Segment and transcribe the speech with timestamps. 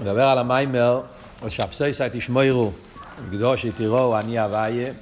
[0.00, 1.00] מדבר על המיימר,
[1.48, 2.72] שבסויסא תשמוירו,
[3.30, 4.92] קדוש תראו אני אביה,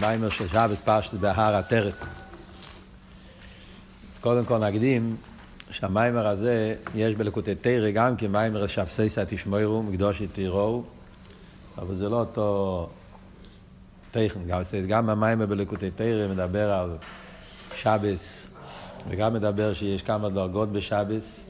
[0.00, 2.04] מיימר של שבס פשט בהר הטרס.
[4.20, 5.16] קודם כל נקדים
[5.70, 10.82] שהמיימר הזה, יש בלקוטי תרא גם כמיימר שבסויסא תשמוירו, מקדוש תראו,
[11.78, 12.88] אבל זה לא אותו
[14.10, 14.40] טכן,
[14.88, 16.96] גם המיימר בלקוטי תרא מדבר על
[17.76, 18.46] שבס,
[19.08, 21.47] וגם מדבר שיש כמה דרגות בשבס.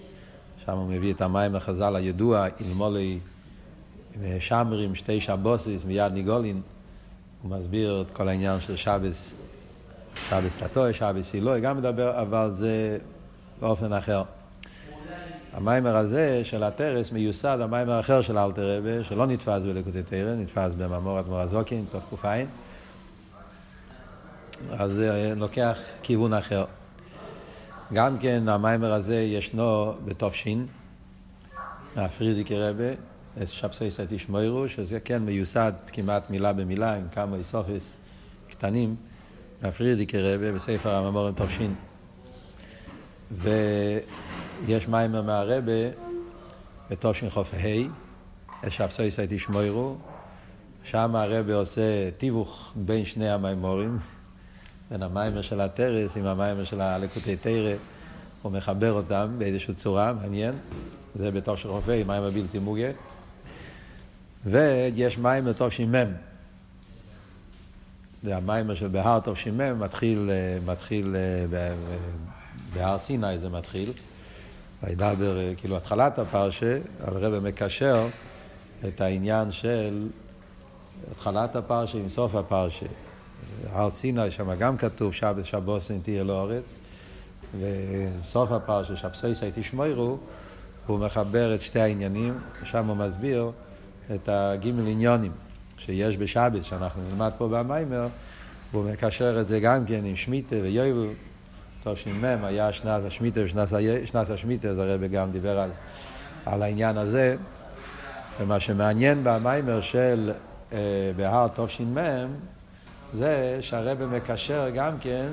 [0.69, 3.19] שם הוא מביא את המים החז"ל הידוע, אלמולי
[4.41, 6.61] שמרים, שתי שבוסיס מיד ניגולין.
[7.43, 9.35] הוא מסביר את כל העניין של שבס,
[10.29, 12.99] שבס תתוי, שבס הילוי, גם מדבר, אבל זה
[13.61, 14.23] באופן אחר.
[15.53, 20.75] המיימר הזה של הטרס מיוסד המיימר האחר של אלתר רבה, שלא נתפס בלקוטי תרא, נתפס
[20.75, 22.45] בממורת מורזוקין, תוך ק"ע.
[24.71, 26.65] אז זה לוקח כיוון אחר.
[27.93, 30.67] גם כן המיימר הזה ישנו בתופשין,
[31.97, 32.93] מהפרידיקי רבה,
[33.47, 37.83] שבסי סטי שמוירו, שזה כן מיוסד כמעט מילה במילה עם כמה איסופס
[38.51, 38.97] קטנים,
[39.63, 41.75] מהפרידיקי רבה בספר הממורים תופשין.
[43.31, 45.73] ויש מיימר מהרבה
[46.91, 49.97] בתופשין חוף ה', שבסי סטי שמוירו,
[50.85, 53.99] שם הרבה עושה תיווך בין שני המיימורים.
[54.91, 57.75] בין המיימר של הטרס עם המיימר של הלקוטי תרא,
[58.43, 60.55] הוא מחבר אותם באיזושהי צורה, מעניין.
[61.15, 62.91] זה בתור של רופא, מיימר בלתי מוגה.
[64.47, 65.95] ויש מיימר תש"מ.
[68.23, 70.31] זה המיימר של בהר תש"מ, מתחיל,
[70.67, 71.17] מתחיל
[72.75, 73.93] בהר סיני זה מתחיל.
[74.83, 78.07] וידבר, כאילו התחלת הפרשה, הרב מקשר
[78.89, 80.09] את העניין של
[81.11, 82.87] התחלת הפרשה עם סוף הפרשה.
[83.73, 86.79] הר סיני, שם גם כתוב שבת שבוסן תהיה לאורץ,
[87.61, 90.19] וסוף הפרשה, שבסייסי תשמוירו,
[90.87, 93.51] הוא מחבר את שתי העניינים, שם הוא מסביר
[94.15, 95.33] את הגימל עניונים
[95.79, 98.07] שיש בשבת, שאנחנו נלמד פה במיימר,
[98.73, 101.09] והוא מקשר את זה גם כן עם שמיטה ויובל.
[101.85, 105.71] תש"מ היה שנת השמיטה ושנת השמיטה, אז הרב גם דיבר על,
[106.47, 107.37] על העניין הזה.
[108.41, 110.33] ומה שמעניין במיימר של
[110.73, 110.79] אה,
[111.17, 111.99] בהר תש"מ,
[113.13, 115.27] זה שהרבא מקשר גם כן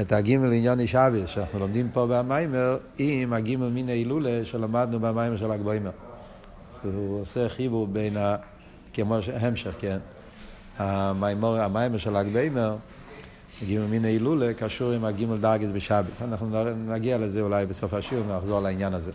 [0.00, 5.50] את הגימל עניון אישאביס, שאנחנו לומדים פה במיימר, עם הגימל מין ההילולה שלמדנו במיימר של
[5.50, 5.90] הגבוהימר.
[6.82, 8.36] הוא עושה חיבור בין, ה...
[8.92, 9.98] כמו המשך, כן.
[10.78, 12.76] המיימר, המיימר של הגבוהימר,
[13.62, 16.22] הגימל מין ההילולה, קשור עם הגימל דרגס בשאביס.
[16.22, 19.12] אנחנו נגיע לזה אולי בסוף השיעור, נחזור לעניין הזה.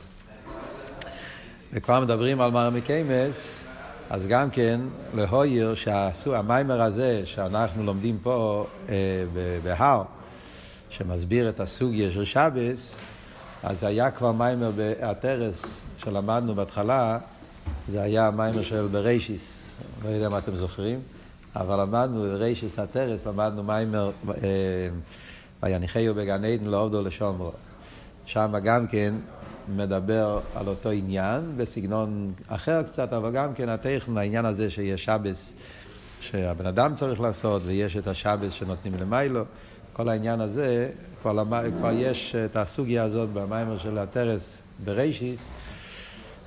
[1.74, 3.65] וכבר מדברים על מרמיקיימס,
[4.10, 4.82] אז גם כן,
[5.16, 8.96] להויר שהמיימר הזה שאנחנו לומדים פה אה,
[9.64, 10.04] בהר,
[10.90, 12.96] שמסביר את הסוגיה של שבס,
[13.64, 15.62] אז היה כבר מיימר בהטרס
[15.98, 17.18] שלמדנו בהתחלה,
[17.92, 19.60] זה היה מיימר של ברישיס,
[20.04, 21.00] לא יודע מה אתם זוכרים,
[21.56, 24.34] אבל למדנו ברישיס הטרס, למדנו מיימר אה,
[25.64, 27.52] ויניחהו בגן עדן לעובדו לשומרו.
[28.26, 29.16] שם גם כן
[29.76, 35.54] מדבר על אותו עניין, בסגנון אחר קצת, אבל גם כן הטכן, העניין הזה שיש שבס
[36.22, 39.44] שהבן אדם צריך לעשות, ויש את השבס שנותנים למיילו,
[39.94, 40.90] כל העניין הזה,
[41.22, 41.54] כבר, למ...
[41.78, 45.48] כבר יש את הסוגיה הזאת במיימר של הטרס ברישיס,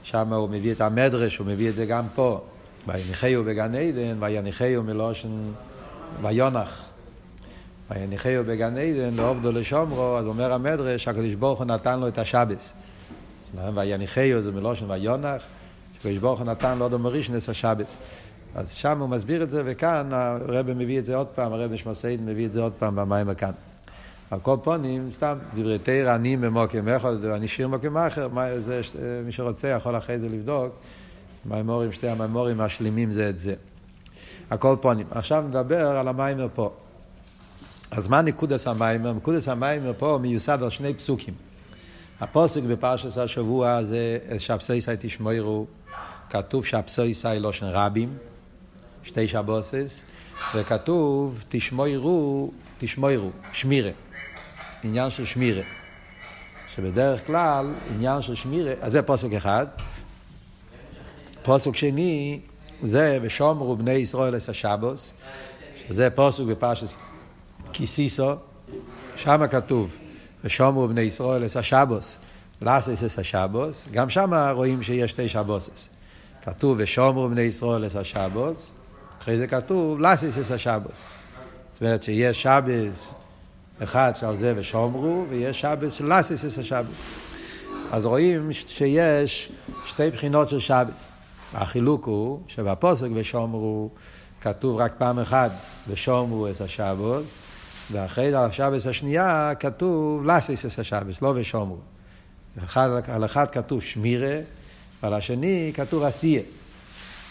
[0.03, 2.41] שם הוא מביא את המדרש, הוא מביא את זה גם פה.
[2.87, 5.29] ויניחהו בגן עדן, ויניחהו מלושן
[6.23, 6.85] ויונח.
[7.91, 12.73] ויניחהו בגן עדן, לעובדו לשומרו, אז אומר המדרש, הקדוש ברוך הוא נתן לו את השבס.
[13.75, 15.43] ויניחהו זה מלושן ויונח,
[15.99, 17.97] שקדוש ברוך הוא נתן עוד מרישנס השבס.
[18.55, 22.23] אז שם הוא מסביר את זה, וכאן הרב מביא את זה עוד פעם, הרב שמסעיד
[22.23, 23.53] מביא את זה עוד פעם במים כאן.
[24.31, 28.81] על כל פונים, סתם, דברי תרא אני במוקם אחד, אני שיר במוקם אחר, מה, זה,
[29.25, 30.73] מי שרוצה יכול אחרי זה לבדוק.
[31.45, 33.55] מימורים, שתי המימורים משלימים זה את זה.
[34.51, 35.07] על כל פונים.
[35.11, 36.73] עכשיו נדבר על המיימר פה.
[37.91, 39.13] אז מה נקודס המיימר?
[39.13, 41.35] נקודס המיימר פה מיוסד על שני פסוקים.
[42.21, 45.67] הפוסק בפרשת השבוע זה שבסויסאי תשמוירו,
[46.31, 48.17] כתוב שבסויסאי לושן רבים,
[49.03, 50.05] שתי שבוסס,
[50.55, 53.91] וכתוב תשמוירו, תשמוירו, שמירה,
[54.85, 55.63] עניין של שמירה.
[56.75, 59.67] שבדרך כלל עניין של שמירה, אז זה פוסק אחד.
[61.43, 62.41] פוסק שני
[62.83, 65.13] זה ושומרו בני ישראל את השבוס,
[65.89, 66.89] שזה פוסק בפרשת
[67.73, 68.33] כיסיסו,
[69.17, 69.97] שם כתוב
[70.45, 72.19] ושומרו בני ישראל את השבוס,
[72.63, 75.89] לאסס את השבוס, גם שם רואים שיש שתי שבוסס.
[76.43, 78.71] כתוב ושומרו בני ישראל את השבוס,
[79.23, 81.03] אחרי זה כתוב לאסס את השבוס.
[81.73, 83.11] זאת אומרת שיש שבס
[83.83, 87.03] אחד שעל זה ושומרו, ויש שבס לאסס את השבוס.
[87.91, 89.53] אז רואים שיש
[89.87, 91.05] שתי בחינות של שבס.
[91.55, 93.91] החילוק הוא שבפוסק ושומרו
[94.41, 95.51] כתוב רק פעם אחת
[95.89, 97.39] ושומרו את השבוס,
[97.93, 101.79] ואחרי זה על השבס השנייה כתוב לסיס את השבס, לא ושומרו.
[102.65, 104.41] אחד, על אחד כתוב שמירה,
[105.03, 106.43] ועל השני כתוב עשייה.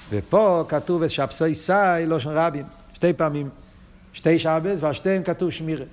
[0.10, 3.50] ופה כתוב את שבסוי סי, לא של רבים, שתי פעמים,
[4.14, 5.86] שתי שבס ועל שתיהם כתוב שמירה.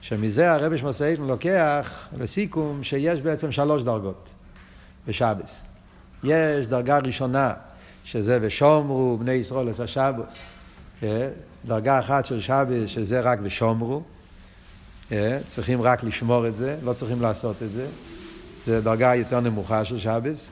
[0.00, 4.28] שמזה הרבי שמסעיתן לוקח לסיכום שיש בעצם שלוש דרגות
[5.06, 5.62] בשבס.
[6.24, 7.52] יש דרגה ראשונה,
[8.04, 10.34] שזה ושומרו בני ישראל עשה שבוס.
[11.66, 14.02] דרגה אחת של שבס, שזה רק ושומרו.
[15.08, 15.38] כן?
[15.48, 17.86] צריכים רק לשמור את זה, לא צריכים לעשות את זה.
[18.66, 20.48] זה דרגה יותר נמוכה של שבס.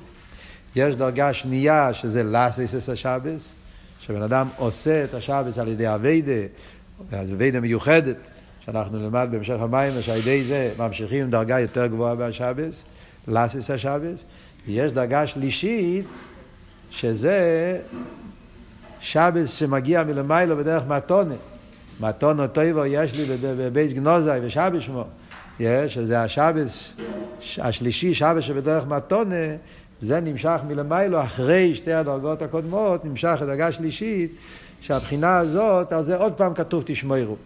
[0.77, 3.53] יש דרגה שנייה, שזה לסיס השבס,
[4.01, 6.33] שבן אדם עושה את השבס על ידי אביידה,
[7.13, 8.31] אז אביידה מיוחדת,
[8.65, 12.83] שאנחנו נלמד בהמשך המים, שעל ידי זה ממשיכים דרגה יותר גבוהה בשבס,
[13.29, 14.25] לסיס השבס.
[14.69, 16.05] יש דרגה שלישית,
[16.91, 17.81] שזה
[19.01, 21.35] שבס שמגיע מלמיילו בדרך מתונה.
[22.01, 25.05] מתונו טויבו יש לי בבייס גנוזי ושבס שמו.
[25.61, 26.97] יש, שזה השבס
[27.59, 29.57] השלישי, שבס שבדרך מתונה,
[30.01, 34.33] זה נמשך מלמיילו אחרי שתי הדרגות הקודמות, נמשך לדרגה שלישית,
[34.81, 37.37] שהבחינה הזאת, על זה עוד פעם כתוב תשמוירו.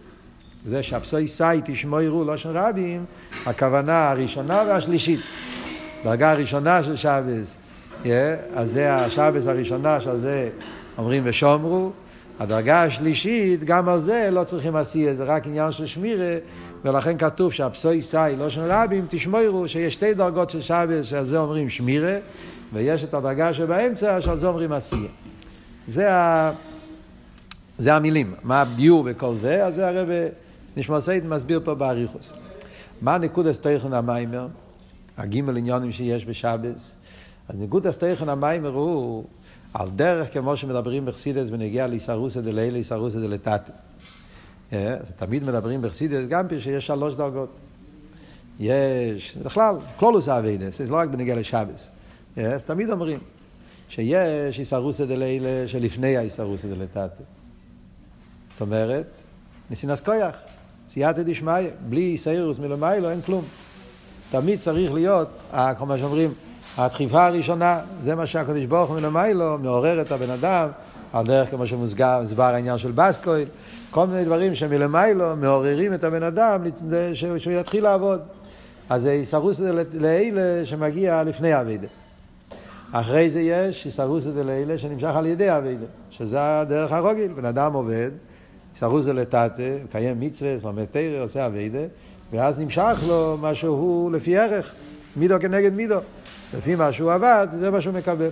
[0.65, 3.05] זה שבסוי סי תשמוירו, לא של רבים,
[3.45, 5.19] הכוונה הראשונה והשלישית.
[6.03, 7.55] דרגה הראשונה של שבס,
[8.03, 8.07] yeah,
[8.55, 10.49] אז זה השבס הראשונה שעל זה
[10.97, 11.91] אומרים ושומרו.
[12.39, 16.37] הדרגה השלישית, גם על זה לא צריכים עשייה, זה רק עניין של שמירה,
[16.85, 21.37] ולכן כתוב שהפסוי סי, לא של רבים, תשמורו, שיש שתי דרגות של שבס, שעל זה
[21.37, 22.17] אומרים שמירה,
[22.73, 25.09] ויש את הדרגה שבאמצע, שעל זה אומרים עשייה.
[25.87, 26.51] זה, ה...
[27.77, 28.33] זה המילים.
[28.43, 29.65] מה הביור בכל זה?
[29.65, 30.09] אז זה הרב
[30.77, 32.33] נשמע סייד מסביר פה באריכוס.
[33.01, 34.47] מה נקודס תכן המיימר?
[35.17, 36.95] הגימל עניונים שיש בשבס.
[37.49, 39.25] אז נקודס תכן המיימר הוא
[39.75, 43.71] על דרך כמו שמדברים בחסידס ונגיע לאיסרוסא דלילה, איסרוסא דלתתא.
[44.73, 47.59] אה, תמיד מדברים בחסידס גם שיש שלוש דרגות.
[48.59, 51.89] יש, בכלל, כלולוס אביידס, זה לא רק בנגיע לשבס.
[52.37, 53.19] אה, אז תמיד אומרים
[53.89, 57.23] שיש איסרוסא דלעילא שלפני האיסרוסא דלתתא.
[58.51, 59.21] זאת אומרת,
[59.69, 60.35] ניסינס קויח,
[60.89, 63.45] סייעתא דשמיא, בלי איסיירוס מלמיילו אין כלום.
[64.31, 65.29] תמיד צריך להיות,
[65.77, 66.33] כמו שאומרים,
[66.77, 70.69] הדחיפה הראשונה, זה מה שהקדוש ברוך הוא מלמיילו מעורר את הבן אדם,
[71.13, 73.47] על דרך כמו שמוסבר העניין של בסקויל,
[73.91, 76.63] כל מיני דברים שמלמיילו מעוררים את הבן אדם
[77.13, 78.21] שהוא יתחיל לעבוד.
[78.89, 79.59] אז זה איסרוס
[79.93, 81.87] לאלה שמגיע לפני אבידה.
[82.91, 88.11] אחרי זה יש איסרוס לאלה שנמשך על ידי אבידה, שזה הדרך הרוגיל, בן אדם עובד,
[88.73, 91.79] איסרוס לטאטה, מקיים מצווה, לומד תרא, עושה אבידה,
[92.31, 94.73] ואז נמשך לו מה שהוא לפי ערך,
[95.15, 95.99] מידו כנגד מידו.
[96.57, 98.29] לפי מה שהוא עבד, זה מה שהוא מקבל.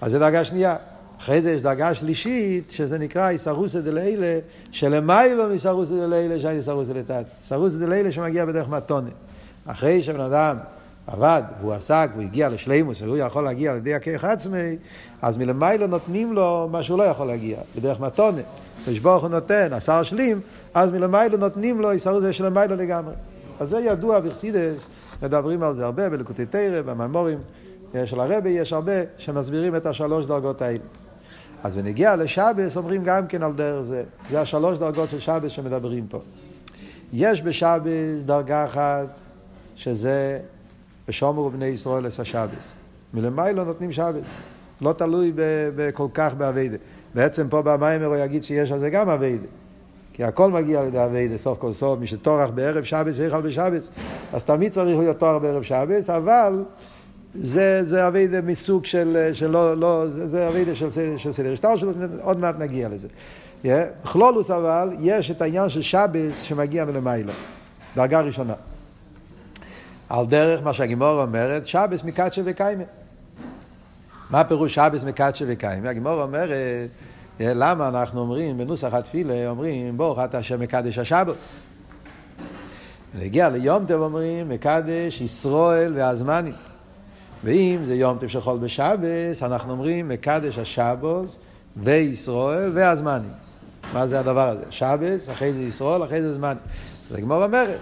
[0.00, 0.76] אז זה דרגה שנייה.
[1.18, 4.38] אחרי זה יש דרגה שלישית, שזה נקרא איסרוסא דלילה,
[4.70, 7.26] שלמיילו מאיסרוסא דלילה, שהי איסרוסא לטאת.
[7.40, 9.10] איסרוסא דלילה שמגיע בדרך מתונה.
[9.66, 10.56] אחרי שבן אדם
[11.06, 14.76] עבד, והוא עסק, והוא הגיע לשלימוס, והוא יכול להגיע על ידי הכיח עצמי,
[15.22, 18.42] אז מלמיילו נותנים לו מה שהוא לא יכול להגיע, בדרך מתונה.
[18.86, 20.40] כשברוך הוא נותן, השר שלים,
[20.74, 23.14] אז מלמיילו נותנים לו איסרוסא של למיילו לגמרי.
[23.60, 24.86] אז זה ידוע בחסידס,
[25.22, 27.38] מדברים על זה הרבה בלקוטי תרא, בממורים
[28.04, 30.78] של הרבי, יש הרבה שמסבירים את השלוש דרגות האלה.
[31.62, 34.02] אז בנגיע לשבס אומרים גם כן על דרך זה.
[34.30, 36.18] זה השלוש דרגות של שבס שמדברים פה.
[37.12, 39.06] יש בשבס דרגה אחת
[39.74, 40.40] שזה
[41.08, 42.72] בשומר בני ישראל עשה שבס.
[43.14, 44.34] מלמיילו נותנים שבס.
[44.80, 45.32] לא תלוי
[45.94, 46.76] כל כך באביידה.
[47.14, 49.46] בעצם פה במיימר הוא יגיד שיש על זה גם אביידה.
[50.14, 53.90] כי הכל מגיע על ידי אביידה, סוף כל סוף, מי שטורח בערב שבס ויכל בשבס,
[54.32, 56.64] אז תמיד צריך להיות טורח בערב שבס, אבל
[57.34, 61.76] זה, זה אביידה מסוג של, של לא, לא, זה, זה אביידה של, של סדר השטר
[61.76, 63.08] שלו, עוד מעט נגיע לזה.
[63.64, 63.66] Yeah.
[64.04, 67.32] בכלולוס אבל, יש את העניין של שבס שמגיע מלמיילו,
[67.96, 68.54] דרגה ראשונה.
[70.08, 72.82] על דרך מה שהגימור אומרת, שבס מקדשה וקיימה.
[74.30, 75.90] מה פירוש שבס מקדשה וקיימה?
[75.90, 76.88] הגימור אומרת,
[77.40, 81.52] למה אנחנו אומרים, בנוסח התפילה אומרים, ברוך אתה השם מקדש השבוס.
[83.14, 86.54] נגיע ליום טוב אומרים, מקדש ישראל והזמנים.
[87.44, 91.38] ואם זה יום טוב של חול בשבס, אנחנו אומרים, מקדש השבוס
[91.76, 93.30] וישראל והזמנים.
[93.92, 94.64] מה זה הדבר הזה?
[94.70, 96.62] שבס, אחרי זה ישראל, אחרי זה זמנים.
[97.10, 97.78] זה גמור אומרת,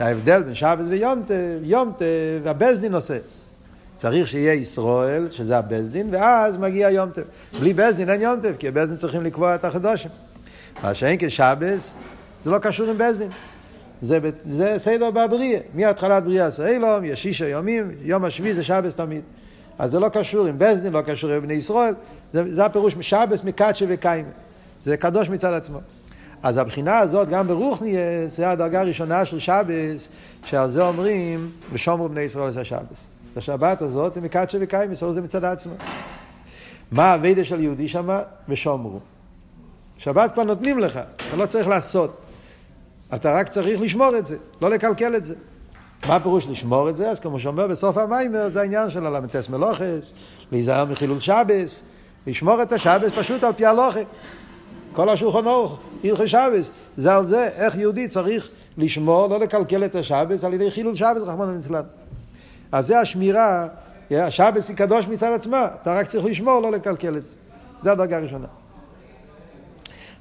[0.00, 2.06] ההבדל בין שבס ויום טוב, יום טוב,
[2.42, 3.18] והבזדין עושה.
[4.04, 7.24] צריך שיהיה ישראל, שזה הבזדין, ואז מגיע יום טוב.
[7.60, 10.10] בלי בזדין אין יום טוב, כי הבזדין צריכים לקבוע את החדושים.
[10.82, 11.94] מה שאין כשבס,
[12.44, 13.28] זה לא קשור עם בזדין.
[14.00, 14.18] זה,
[14.50, 19.22] זה סדר בבריאה, מהתחלת בריאה סוילום, יש שישה יומים, יום השביעי זה שבס תמיד.
[19.78, 21.94] אז זה לא קשור עם בזדין, לא קשור עם בני ישראל,
[22.32, 24.28] זה, זה הפירוש משבס מקדשי וקיימה.
[24.80, 25.78] זה קדוש מצד עצמו.
[26.42, 30.08] אז הבחינה הזאת, גם ברוכניאס, זה הדרגה הראשונה של שבס,
[30.44, 33.13] שעל זה אומרים, ושומרו בני ישראל את השבס.
[33.36, 35.74] השבת הזאת זה מקדשי וקיימה, זה מצד עצמו.
[36.92, 38.20] מה הווידה של יהודי שמה?
[38.48, 38.98] ושומרו.
[39.98, 42.16] שבת כבר נותנים לך, אתה לא צריך לעשות.
[43.14, 45.34] אתה רק צריך לשמור את זה, לא לקלקל את זה.
[46.08, 47.10] מה הפירוש לשמור את זה?
[47.10, 50.12] אז כמו שאומר בסוף המיימר, זה העניין של הלמטס מלוכס,
[50.52, 51.82] להיזהר מחילול שבס,
[52.26, 54.00] לשמור את השבס פשוט על פי הלוכה.
[54.92, 58.48] כל השולחון אורך, הלכי שבס, זה על זה, איך יהודי צריך
[58.78, 61.82] לשמור, לא לקלקל את השבס על ידי חילול שבס, רחמנא ליצלן.
[62.72, 63.66] אז זה השמירה,
[64.10, 67.34] השבס היא קדוש מצד עצמה, אתה רק צריך לשמור, לא לקלקל את זה.
[67.82, 68.46] זה הדרגה הראשונה.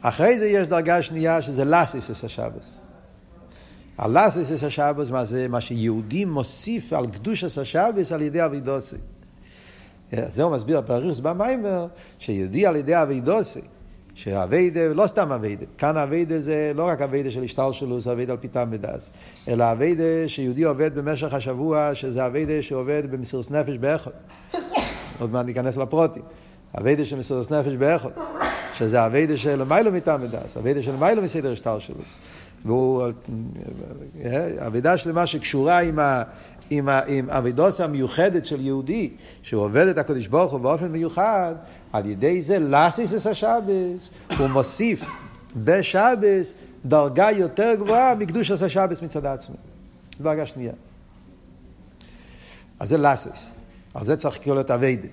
[0.01, 2.77] אחרי זה יש דרגה שנייה שזה לסיס השבס.
[3.97, 5.47] הלסיס השבס, מה זה?
[5.47, 8.95] מה שיהודי מוסיף על קדושת השבס על ידי אבידוסי.
[10.11, 11.87] זה הוא מסביר בפריס במיימר,
[12.19, 13.61] שיהודי על ידי אבידוסי,
[14.15, 18.33] שאביידה, לא סתם אביידה, כאן אביידה זה לא רק אביידה של השטר שלו, זה אביידה
[18.33, 19.11] על פיתם ודס,
[19.47, 24.11] אלא אביידה שיהודי עובד במשך השבוע, שזה אביידה שעובד במסירות נפש באחד.
[25.19, 26.23] עוד מעט ניכנס לפרוטים.
[26.77, 28.09] אביידה של מסירות נפש באחד,
[28.73, 31.95] שזה אביידה של מיילו מטעם ודס, אביידה של מיילו מסדר השטר שלו.
[32.65, 33.03] והוא
[34.67, 36.23] אבידה שלמה שקשורה עם, ה,
[36.69, 39.09] עם, עם אבידוס המיוחדת של יהודי,
[39.41, 41.55] שהוא עובד את הקדוש ברוך הוא באופן מיוחד,
[41.93, 45.01] על ידי זה לסיס את השבס, הוא מוסיף
[45.55, 46.55] בשבס
[46.85, 49.55] דרגה יותר גבוהה מקדוש עשה שבס מצד עצמו.
[50.21, 50.73] דרגה שנייה.
[52.79, 53.49] אז זה לסיס.
[53.93, 55.07] על זה צריך לקרוא את אביידה.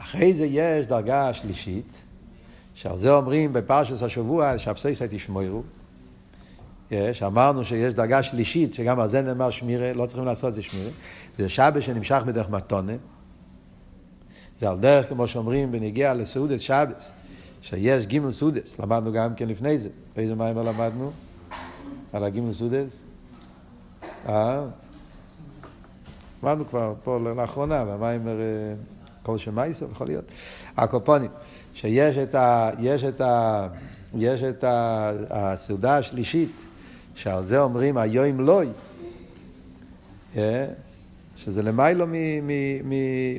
[0.00, 2.00] אחרי זה יש דרגה שלישית,
[2.74, 5.62] שעל זה אומרים בפרשת השבוע, שהבסיסה תשמורו.
[6.90, 10.62] יש, אמרנו שיש דרגה שלישית, שגם על זה נאמר שמירה, לא צריכים לעשות את זה
[10.62, 10.90] שמירה.
[11.36, 12.92] זה שבת שנמשך בדרך מתונה.
[14.58, 17.12] זה על דרך, כמו שאומרים, בנגיע לסעודת שבת,
[17.62, 19.88] שיש גימל סעודס, למדנו גם כן לפני זה.
[20.16, 21.10] באיזה מיימר למדנו?
[22.12, 23.02] על הגימל סעודס?
[24.28, 24.62] אה?
[26.42, 28.74] למדנו כבר פה לאחרונה, במיימר אה,
[29.22, 30.24] כל שמייסר, יכול להיות.
[30.76, 31.30] הקופונים,
[31.72, 32.70] שיש את ה...
[32.78, 33.68] יש את ה...
[34.14, 34.64] יש את
[35.30, 36.62] הסעודה השלישית,
[37.14, 38.66] שעל זה אומרים היום לוי,
[40.36, 40.66] אה?
[41.36, 42.06] שזה למיילו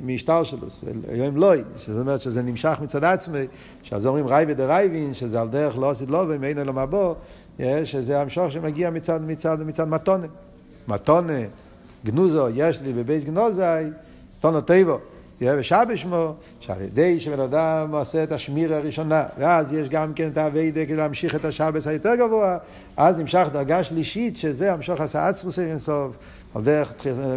[0.03, 0.67] משטר שלו,
[1.12, 3.46] היום לוי, זאת אומרת שזה נמשך מצד עצמי,
[3.84, 7.15] שעל זה אומרים רייבי דרייבין, שזה על דרך לא עשית לובי, מאין אלו מבוא,
[7.60, 7.86] אה?
[7.86, 10.27] שזה המשוך שמגיע מצד, מצד, מצד מתונה.
[10.88, 11.39] מתונה,
[12.05, 13.62] גנוזו, יש לי בבייס גנוזי,
[14.39, 15.00] תונו טבו.
[15.42, 20.38] ושבש שמו, שעל ידי שבן אדם עושה את השמיר הראשונה, ואז יש גם כן את
[20.38, 22.58] האביידה כדי להמשיך את השבס היותר גבוה,
[22.98, 26.18] אז נמשך דרגה שלישית, שזה המשוך עשה עצמוס אינסוף,
[26.56, 26.94] על דרך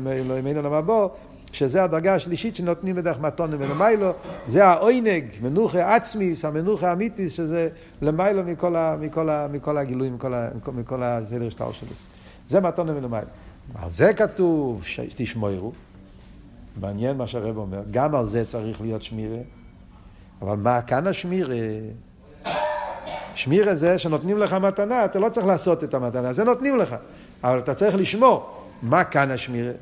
[0.07, 1.09] אלוהינו למבוא,
[1.53, 4.13] שזה הדרגה השלישית שנותנים בדרך מתון ולמיילו,
[4.45, 7.69] זה העוינג, מנוחה עצמיס, המנוחה האמיתיס, שזה
[8.03, 11.89] למיילו מכל, ה, מכל, ה, מכל הגילויים, מכל, ה, מכל הסדר שטר שלו.
[12.49, 13.29] זה מתון ולמיילו.
[13.75, 15.73] על זה כתוב שתשמורו.
[16.81, 19.39] מעניין מה שהרב אומר, גם על זה צריך להיות שמירה,
[20.43, 21.57] אבל מה כאן השמירה?
[23.35, 26.97] שמירה זה שנותנים לך מתנה, אתה לא צריך לעשות את המתנה, זה נותנים לך,
[27.45, 28.55] אבל אתה צריך לשמור.
[28.83, 29.73] מה כאן השמירה?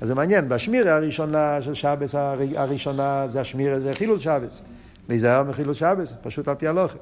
[0.00, 2.14] אז זה מעניין, בשמירה הראשונה של שבס
[2.56, 4.62] הראשונה זה השמירה, זה חילול שבס.
[5.08, 6.98] להיזהר מחילול שבס, פשוט על פי הלוכי.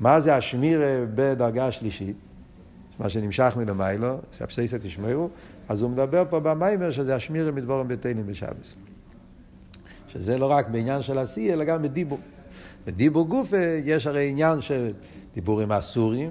[0.00, 2.16] מה זה השמירה בדרגה השלישית?
[2.98, 5.30] מה שנמשך מלמיילו, שהבסיסה תשמעו,
[5.68, 8.74] אז הוא מדבר פה במיימר שזה השמירה מדבורם ביתנים בשבס.
[10.08, 12.18] שזה לא רק בעניין של עשייה, אלא גם בדיבור.
[12.86, 13.52] בדיבור גוף
[13.84, 14.92] יש הרי עניין של
[15.34, 16.30] דיבורים אסורים,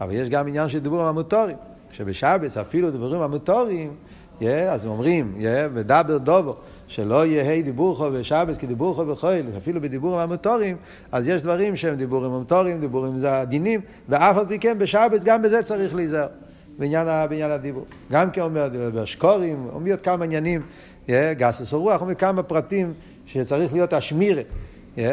[0.00, 1.56] אבל יש גם עניין של דיבורים המוטורים.
[1.92, 3.94] שבשבס אפילו דיבורים המוטורים,
[4.40, 10.76] yeah, אז אומרים, yeah, ודבר דובו, שלא יהא דיבורכו בשבס כדיבורכו בחויל, אפילו בדיבורים המוטורים,
[11.12, 15.42] אז יש דברים שהם דיבורים המוטורים, דיבורים זה הדינים, ואף על פי כן בשבס גם
[15.42, 16.28] בזה צריך להיזהר.
[16.78, 17.84] בעניין, בעניין הדיבור.
[18.12, 20.62] גם כן אומר, בשקורים, אומר עוד כמה עניינים,
[21.10, 22.92] גסוס הרוח, אומר כמה פרטים
[23.26, 24.42] שצריך להיות השמירה.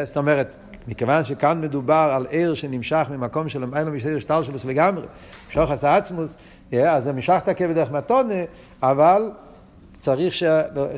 [0.04, 0.56] זאת אומרת,
[0.88, 5.06] מכיוון שכאן מדובר על עיר שנמשך ממקום של למעלה משדר שטר שלוס לגמרי,
[5.48, 6.36] משוך עשה עצמוס,
[6.72, 8.34] אז זה משך תקה בדרך מתונה,
[8.82, 9.30] אבל
[10.02, 10.42] צריך ש,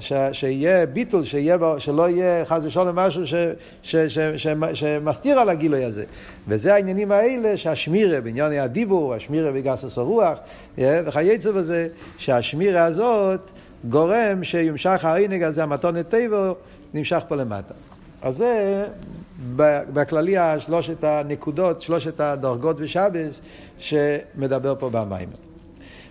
[0.01, 3.35] ש, שיהיה ביטול, שיהיה, שלא יהיה חס ושלום משהו ש,
[3.83, 6.05] ש, ש, ש, שמסתיר על הגילוי הזה.
[6.49, 10.39] וזה העניינים האלה שהשמירה, בעניין הדיבור, השמירה בגסס הרוח,
[10.79, 13.51] וכייצא בזה, שהשמירה הזאת
[13.89, 16.53] גורם שימשך העינג הזה, המתונת טבע,
[16.95, 17.75] נמשך פה למטה.
[18.23, 18.85] אז זה
[19.93, 23.41] בכללי שלושת הנקודות, שלושת הדרגות ושבס
[23.79, 25.44] שמדבר פה במים.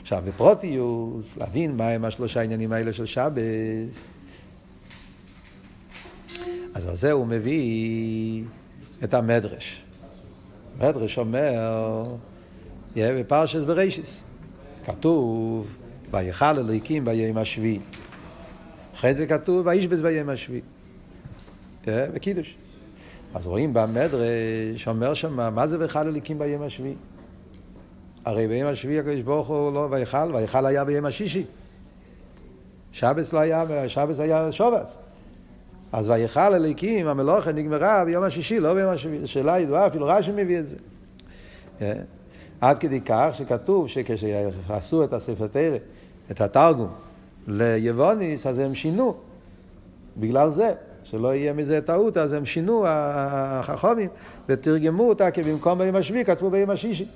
[0.04, 4.04] עכשיו, בפרוטיוס, להבין מהם השלושה העניינים האלה של שבס,
[6.74, 8.44] אז על זה הוא מביא
[9.04, 9.84] את המדרש.
[10.80, 12.06] המדרש אומר,
[12.96, 14.24] בפרשס ברישיס,
[14.86, 15.68] כתוב,
[16.12, 17.80] ויכל אלוהיקים ביום השביעי.
[18.96, 20.62] אחרי זה כתוב, וישבץ ביום השביעי.
[21.88, 22.56] בקידוש.
[23.34, 26.96] אז רואים במדרש, אומר שם, מה זה ויכל אלוהיקים ביום השביעי?
[28.26, 31.46] הרי ביום השביעי הקדוש ברוך הוא לא ויכל, ויכל היה ביום השישי.
[32.92, 35.00] שבס לא היה, שבס היה שובס.
[35.92, 39.28] אז ויכל אליקים, המלוכה נגמרה ביום השישי, לא ביום השביעי.
[39.28, 40.76] שאלה ידועה, אפילו רש"י מביא את זה.
[41.82, 41.94] אה?
[42.62, 45.78] עד כדי כך שכתוב שכשעשו את הספר תרא,
[46.32, 46.88] את התרגום,
[47.48, 49.16] ליבוניס, אז הם שינו.
[50.18, 50.72] בגלל זה,
[51.04, 54.10] שלא יהיה מזה טעות, אז הם שינו, החכמים,
[54.50, 57.08] ותרגמו אותה, כי במקום ביום השביעי כתבו ביום השישי.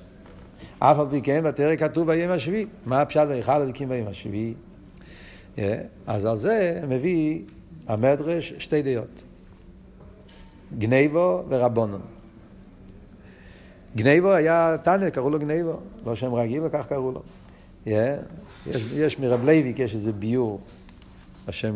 [0.79, 2.65] אף על פי כן, בתרא כתוב ביום השביעי.
[2.85, 4.53] מה הפשט ויכל אליקים ביום השביעי?
[5.57, 5.81] אה?
[6.07, 7.41] אז על זה מביא
[7.87, 9.21] המדרש שתי דעות.
[10.77, 12.01] גנייבו ורבונון.
[13.95, 17.21] גנייבו היה תנא, קראו לו גנייבו, לא שם רגיל, וכך קראו לו.
[17.85, 17.89] Yeah.
[18.67, 20.59] יש, יש מרב לייביק, יש איזה ביור,
[21.47, 21.73] השם,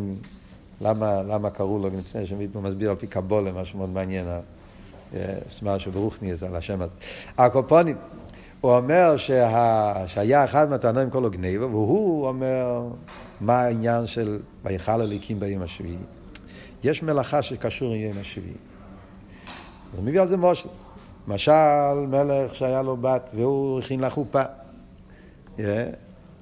[0.80, 4.26] למה, למה קראו לו, לפני שמיטמו מסביר על פי קבולה, משהו מאוד מעניין,
[5.62, 6.94] משהו ברוכניאס על השם הזה.
[7.38, 7.96] הקופונים,
[8.62, 12.84] הוא אומר שה, שהיה אחד מהטענועים קוראים לו גנייבו, והוא אומר
[13.40, 15.96] מה העניין של ויכל הליקים ביום השביעי.
[16.84, 18.54] יש מלאכה שקשור עם יום השביעי.
[19.92, 20.68] אז הוא מביא על זה מושל.
[21.28, 21.52] למשל,
[22.08, 24.42] מלך שהיה לו בת והוא הכין לה חופה.
[25.56, 25.60] Yeah.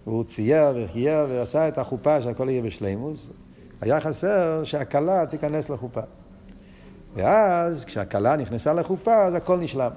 [0.06, 3.28] והוא צייר וחייר ועשה את החופה שהכל יהיה בשלימוס.
[3.80, 6.00] היה חסר שהכלה תיכנס לחופה.
[7.14, 9.90] ואז כשהכלה נכנסה לחופה אז הכל נשלם.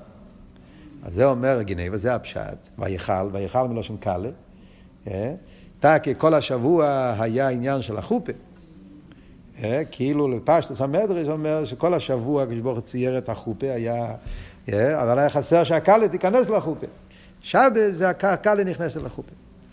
[1.05, 4.29] אז זה אומר גנבה, זה הפשט, ויכל, ויכל מלושן קלה.
[5.79, 8.31] תקי כל השבוע היה עניין של החופה.
[9.91, 14.15] כאילו לפשטוס המדרש אומר שכל השבוע כשברוך צייר את החופה היה,
[15.01, 16.87] אבל היה חסר שהקלה תיכנס לחופה.
[17.41, 19.31] שבת זה הקלה נכנסת לחופה.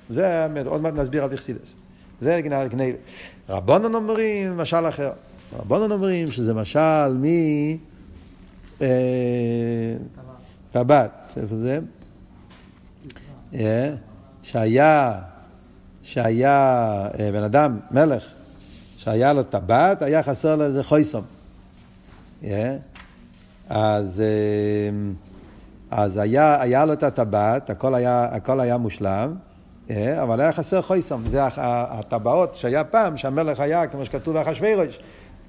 [0.09, 1.74] זה עוד מעט נסביר על ויחסידס.
[2.20, 2.85] זה גנבה.
[3.48, 5.11] רבונון אומרים משל אחר.
[5.59, 7.24] רבונון אומרים שזה משל מ...
[10.72, 11.80] טבעת, איפה זה?
[14.42, 15.20] שהיה,
[16.02, 16.56] שהיה
[17.18, 18.24] אה, בן אדם, מלך,
[18.96, 21.24] שהיה לו טבעת, היה חסר לו איזה חויסום.
[23.68, 24.26] אז, אה,
[25.90, 29.35] אז היה, היה לו את הטבעת, הכל היה, הכל היה מושלם,
[30.22, 31.26] אבל היה חסר חויסום.
[31.26, 34.98] זה הטבעות שהיה פעם, שהמלך היה, כמו שכתוב באחשוורוש,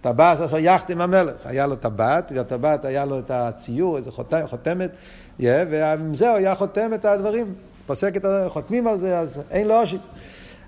[0.01, 4.11] טבעת עשה עם המלך, היה לו טבעת, והטבעת היה לו את הציור, איזה
[4.47, 4.95] חותמת,
[5.39, 7.53] ועם זה הוא היה חותם את הדברים,
[7.85, 9.99] פוסק את הדברים, חותמים על זה, אז אין לו עושים.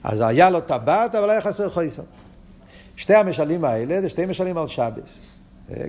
[0.04, 2.06] אז היה לו טבעת, אבל היה חסר חויסון.
[2.96, 5.22] שתי המשלים האלה זה שתי משלים על שבס.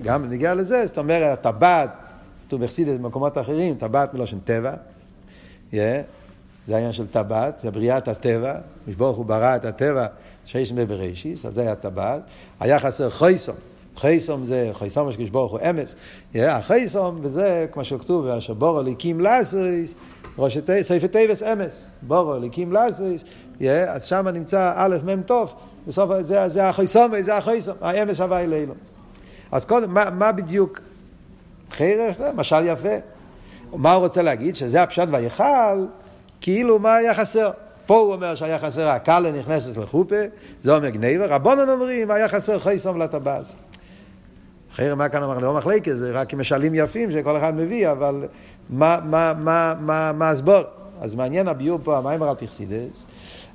[0.03, 1.89] גם נגיע לזה, זאת אומרת, הטבעת,
[2.47, 4.73] כתוב בחסידת במקומות אחרים, טבעת מלושן טבע,
[5.71, 6.03] זה
[6.69, 8.53] העניין של טבעת, זה בריאת הטבע,
[8.87, 10.07] משבורך הוא ברא את הטבע
[10.45, 12.21] שיש בבראשיס, אז זה היה טבעת.
[12.59, 13.55] היה חסר חייסום.
[13.97, 15.95] חייסום זה, חייסום יש ברוך הוא אמס.
[16.35, 19.95] החייסום, וזה, כמו שכתוב, אשר בורו ליקים לאסויס,
[20.37, 21.89] ראשי סעיפי טייבס אמס.
[22.01, 23.23] בורו ליקים לאסויס,
[23.87, 25.53] אז שם נמצא א' מ' טוב.
[25.87, 28.73] בסוף זה, זה החייסום, זה החייסום, האמס הווה אלילו.
[29.51, 30.79] אז קודם, מה, מה בדיוק?
[31.71, 32.95] חיירך זה משל יפה.
[33.73, 34.55] מה הוא רוצה להגיד?
[34.55, 35.85] שזה הפשט ויכל,
[36.41, 37.51] כאילו מה היה חסר?
[37.85, 40.15] פה הוא אומר שהיה חסר הקלה נכנסת לחופה,
[40.61, 43.45] זה אומר גניבה, רבונן אומרים היה חסר חייסום לטבעת.
[44.73, 48.27] אחרי מה כאן אמר לא מחלקת, זה רק משלים יפים שכל אחד מביא, אבל
[48.69, 50.61] מה, מה, מה, מה, מה הסבור?
[51.01, 53.05] אז מעניין הביור פה, המיימר על פרסידס,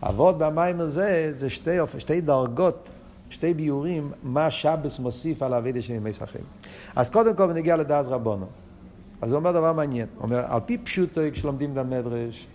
[0.03, 2.88] אבות במים הזה זה שתי, שתי דרגות,
[3.31, 6.45] שתי ביורים, מה שבס מוסיף על האבידה של ימי שחים.
[6.97, 8.47] אז קודם כל נגיע לדעת רבונו.
[9.23, 12.47] אז הוא אומר דבר מעניין, הוא אומר, על פי פשוטו כשלומדים את המדרש,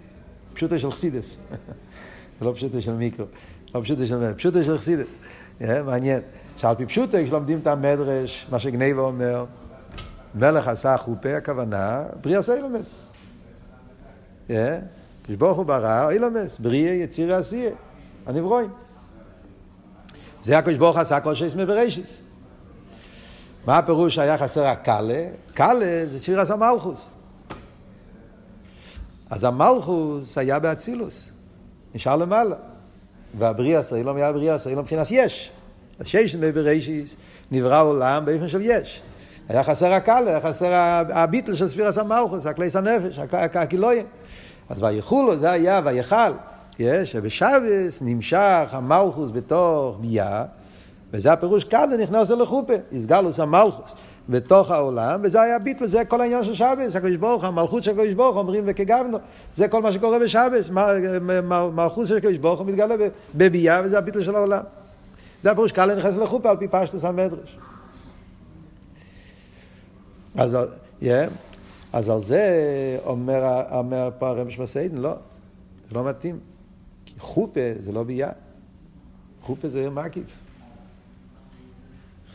[0.55, 1.37] פשוטו של חסידס.
[2.39, 3.25] זה לא פשוטו של מיקרו,
[3.75, 5.05] לא פשוטו של מדרש, פשוטו של חסידס.
[5.85, 6.21] מעניין.
[6.57, 9.45] שעל פי פשוטו, כשלומדים את המדרש, מה שגניבה אומר,
[10.35, 12.95] מלך עשה חופה, הכוונה, בריאה סיילומס.
[15.23, 17.71] כשברוך הוא ברא, אילומס, בריאה יציר עשייה,
[18.25, 18.69] הנברואים.
[20.43, 22.21] זה הקדוש ברוך עשה כל שיש מבראשיס.
[23.65, 25.27] מה הפירוש שהיה חסר הקאלה?
[25.53, 27.09] קאלה זה ספירס המלכוס.
[29.29, 31.29] אז המלכוס היה באצילוס,
[31.95, 32.55] נשאר למעלה.
[33.37, 35.51] והבריאה סוילום היה בריאה סוילום מבחינת יש.
[35.99, 37.17] אז שיש בבראשיס
[37.51, 39.01] נברא עולם באופן של יש.
[39.49, 40.71] היה חסר הקל, היה חסר
[41.13, 44.05] הביטל של ספירס המלכוס, הכליס הנפש, הקילויים.
[44.69, 46.31] אז ויחולו, זה היה ויכל.
[47.05, 50.45] שבשבס נמשך המלכוס בתוך ביה,
[51.13, 53.95] וזה הפירוש קאלה נכנס לחופה, איסגלוס המלכוס.
[54.29, 57.91] בתוך העולם, וזה היה ביטל, זה כל העניין של שבס, הקדוש ברוך הוא, המלכות של
[57.91, 59.17] הקדוש ברוך הוא, אומרים וכגבנו,
[59.53, 60.69] זה כל מה שקורה בשבס,
[61.73, 62.95] מלכות של הקדוש ברוך הוא מתגלה
[63.35, 64.63] בביאה, וזה הביטל של העולם.
[65.41, 67.57] זה הפירוש קאלה נכנס לחופה על פי פשטוס המדרש.
[70.35, 70.57] אז,
[71.01, 71.05] yeah,
[71.93, 75.15] אז על זה אומר, אומר פה הרמש מסעידן, לא,
[75.89, 76.39] זה לא מתאים.
[77.05, 78.31] כי חופה זה לא ביאה,
[79.41, 80.44] חופה זה מקיף.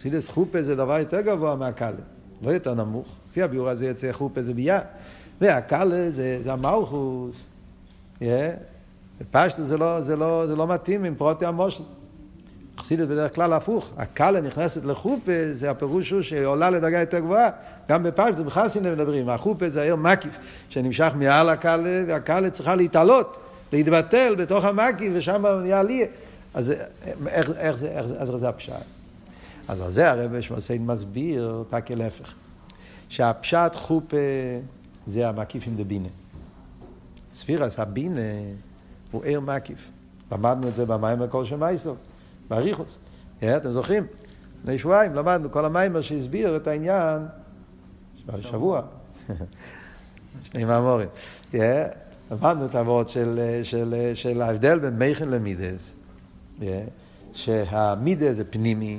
[0.01, 1.97] חסידס חופה זה דבר יותר גבוה מהקאלה,
[2.43, 3.17] לא יותר נמוך.
[3.31, 4.81] לפי הביאור הזה יוצא חופה זה ביאה,
[5.41, 7.47] והקאלה זה, זה המלכוס.
[8.21, 8.23] Yeah.
[9.31, 11.83] פשטו זה לא, זה, לא, זה לא מתאים עם פרוטי המושל.
[12.79, 17.51] חסידס בדרך כלל הפוך, הקאלה נכנסת לחופה, זה הפירוש הוא שעולה לדרגה יותר גבוהה.
[17.89, 23.37] גם בפשטו, בחסינה מדברים, החופה זה העיר מקיף, שנמשך מעל הקאלה, והקאלה צריכה להתעלות,
[23.73, 26.07] להתבטל בתוך המקיף, ושם נהיה עלייה.
[26.55, 26.71] אז
[27.27, 29.00] איך, איך, זה, איך, איך זה הפשט?
[29.71, 32.35] אז על זה הרב שמסיין מסביר, תקי להפך.
[33.09, 34.17] שהפשט חופה
[35.07, 36.09] זה המקיף עם דבינה.
[37.33, 38.21] ספירס, הבינה
[39.11, 39.91] הוא עיר מקיף.
[40.33, 41.97] למדנו את זה במים הכל שם מייסוף,
[42.49, 42.99] באריכוס.
[43.41, 44.07] Yeah, אתם זוכרים?
[44.61, 47.23] לפני שבועיים למדנו כל המיימר שהסביר את העניין,
[48.41, 48.83] שבוע,
[50.47, 51.09] שני מאמורים.
[51.53, 51.57] Yeah,
[52.31, 55.95] למדנו את העבוד של, של, של ההבדל בין מייכן למידס,
[56.61, 56.65] yeah,
[57.33, 58.99] שהמידס זה פנימי,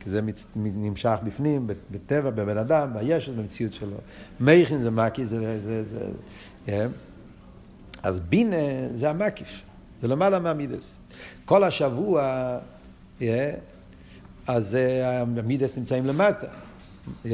[0.00, 0.46] כי זה מצ...
[0.56, 3.96] נמשך בפנים, בטבע, בבן אדם, ביש, במציאות שלו.
[4.40, 5.60] מייכין זה מקי, זה...
[5.60, 6.10] זה, זה
[6.66, 6.70] yeah.
[6.70, 6.88] כן?
[8.02, 8.56] אז בינה
[8.94, 9.60] זה המקיף,
[10.02, 10.96] זה למעלה מהמידס.
[11.44, 12.58] כל השבוע,
[13.18, 13.22] yeah,
[14.46, 14.76] אז
[15.36, 16.46] המידס נמצאים למטה.
[17.24, 17.28] Yeah,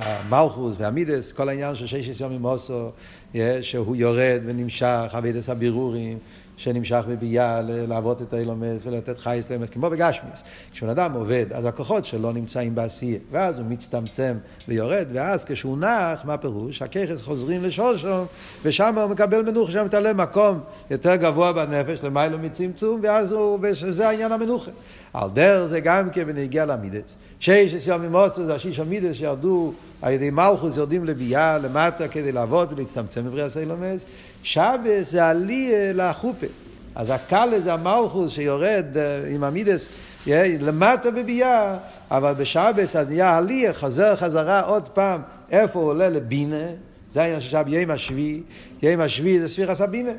[0.00, 2.90] המלכוס והמידס, כל העניין של ששת יום עם אוסו,
[3.32, 6.18] yeah, שהוא יורד ונמשך, אבידס הבירורים.
[6.58, 10.44] שנמשך בביאה לעבוד את האילומס ולתת חייס לאמס, כמו בגשמיס.
[10.72, 14.36] כשבן אדם עובד, אז הכוחות שלו נמצאים בעשייה, ואז הוא מצטמצם
[14.68, 16.82] ויורד, ואז כשהוא נח, מה פירוש?
[16.82, 18.24] הככס חוזרים לשורשו,
[18.62, 24.08] ושם הוא מקבל מנוחה, שם מתעלה מקום יותר גבוה בנפש, למיילו מצמצום, ואז הוא, וזה
[24.08, 24.70] העניין המנוחה.
[25.12, 27.16] על דרך זה גם כן בנגיע למידס.
[27.40, 29.72] שש יום מוסר זה השיש המידס שירדו
[30.02, 34.04] על ידי מלכוס יורדים לביאה למטה כדי לעבוד ולהצטמצם בבריאה סיילומס.
[34.42, 36.46] שבס זה עלי לחופה.
[36.94, 39.88] אז הקאלה זה המלכוס שיורד אה, עם המידס
[40.60, 41.76] למטה בביאה,
[42.10, 45.20] אבל בשבס אז נהיה עלי, חזר חזרה עוד פעם,
[45.50, 46.66] איפה הוא עולה לבינה,
[47.12, 48.42] זה העניין של שב יום השביעי,
[48.82, 50.12] יום השביעי זה ספירס הבינה.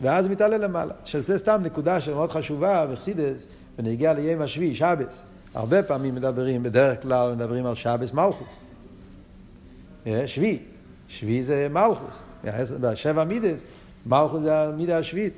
[0.00, 0.92] ואז מתעלה למעלה.
[1.04, 3.42] שזה סתם נקודה שמאוד חשובה בחסידס,
[3.78, 5.29] ונגיע ליום השביעי, שבס.
[5.54, 8.56] הרבה פעמים מדברים, בדרך כלל מדברים על שבס מלכוס.
[10.26, 10.58] שביעי.
[11.08, 12.22] שביעי זה מלכוס.
[12.80, 13.60] בשבע מידס,
[14.06, 15.34] מלכוס זה המידה השביעית.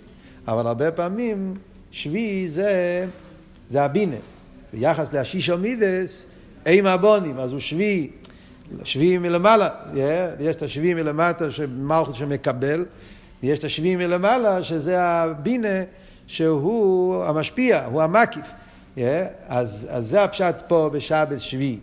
[0.49, 1.55] אבל הרבה פעמים
[1.91, 3.07] שביעי זה,
[3.69, 4.17] זה הבינה.
[4.73, 6.27] ביחס להשישו מידס,
[6.67, 8.11] אימה הבונים, אז הוא שביעי.
[8.85, 9.69] שביעי מלמעלה,
[10.41, 11.45] יש את השביעי מלמטה,
[11.79, 12.85] מלכוס שמקבל,
[13.43, 15.83] ויש את השביעי מלמעלה, שזה הבינה,
[16.27, 18.47] שהוא המשפיע, הוא המקיף.
[19.49, 21.79] אז, אז זה הפשט פה בשבת שביעי.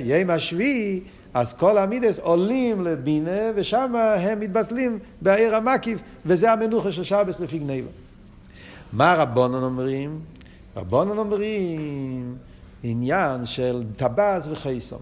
[0.00, 1.00] יום השביעי,
[1.34, 7.58] אז כל המידס עולים לבינה, ושם הם מתבטלים בעיר המקיף, וזה המנוחה של שבת לפי
[7.58, 7.90] גניבה.
[8.92, 10.20] מה רבונון אומרים?
[10.76, 12.36] רבונון אומרים
[12.82, 15.00] עניין של טבז וחייסון.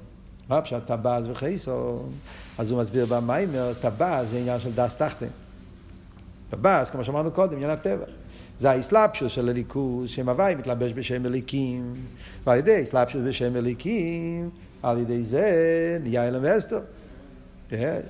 [0.48, 2.12] מה פשט טבז וחייסון?
[2.58, 5.26] אז הוא מסביר במיימר, טבז זה עניין של דס תחתן.
[6.50, 8.04] טבז, כמו שאמרנו קודם, עניין הטבע.
[8.58, 11.94] זה האסלאפשוס של הליכוז, שם הוואי מתלבש בשם אליקים,
[12.44, 14.50] ועל ידי אסלאפשוס בשם אליקים,
[14.82, 16.80] על ידי זה נהיה אלם ואסתר.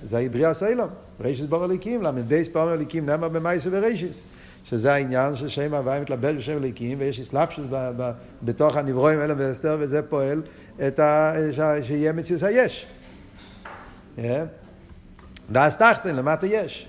[0.09, 0.89] זה בריאה סיילום,
[1.21, 4.23] רישיס בור אליקים, למדייס פעם אליקים נאמר במייסה ורישיס.
[4.65, 7.67] שזה העניין של שם הוואי מתלבש בשם אליקים, ויש אסלאפשוס
[8.43, 10.43] בתוך הנברואים אלם ואסתר, וזה פועל
[10.87, 11.33] את ה...
[11.83, 12.87] שיהיה מציאות היש.
[15.53, 16.87] דאס תחתן, למטה יש.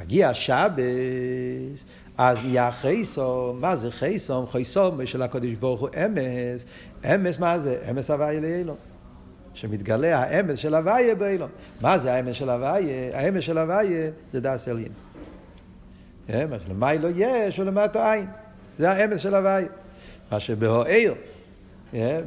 [0.00, 1.84] מגיע השבס,
[2.22, 4.46] אז יהיה חייסום, מה זה חייסום?
[4.46, 6.64] חייסום של הקודש ברוך הוא אמס,
[7.04, 7.78] אמס מה זה?
[7.90, 8.76] אמס הוויה לאילום.
[9.54, 11.48] שמתגלה האמס של הוויה באילום.
[11.80, 13.18] מה זה האמס של הוויה?
[13.18, 14.92] האמס של הוויה זה דס עליין.
[16.74, 18.26] מה לא יש ולמטה אין.
[18.78, 19.68] זה האמס של הוויה.
[20.32, 21.12] מה שבהוער,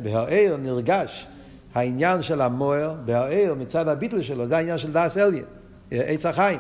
[0.01, 1.27] בהוער נרגש
[1.75, 5.45] העניין של המוער, בהוער מצד הביטל שלו, זה העניין של דס עליין,
[5.91, 6.59] עץ החיים.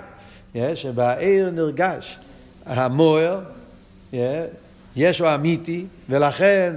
[0.75, 2.19] שבהער נרגש
[2.65, 3.39] המוער,
[4.95, 6.75] ישו אמיתי, ולכן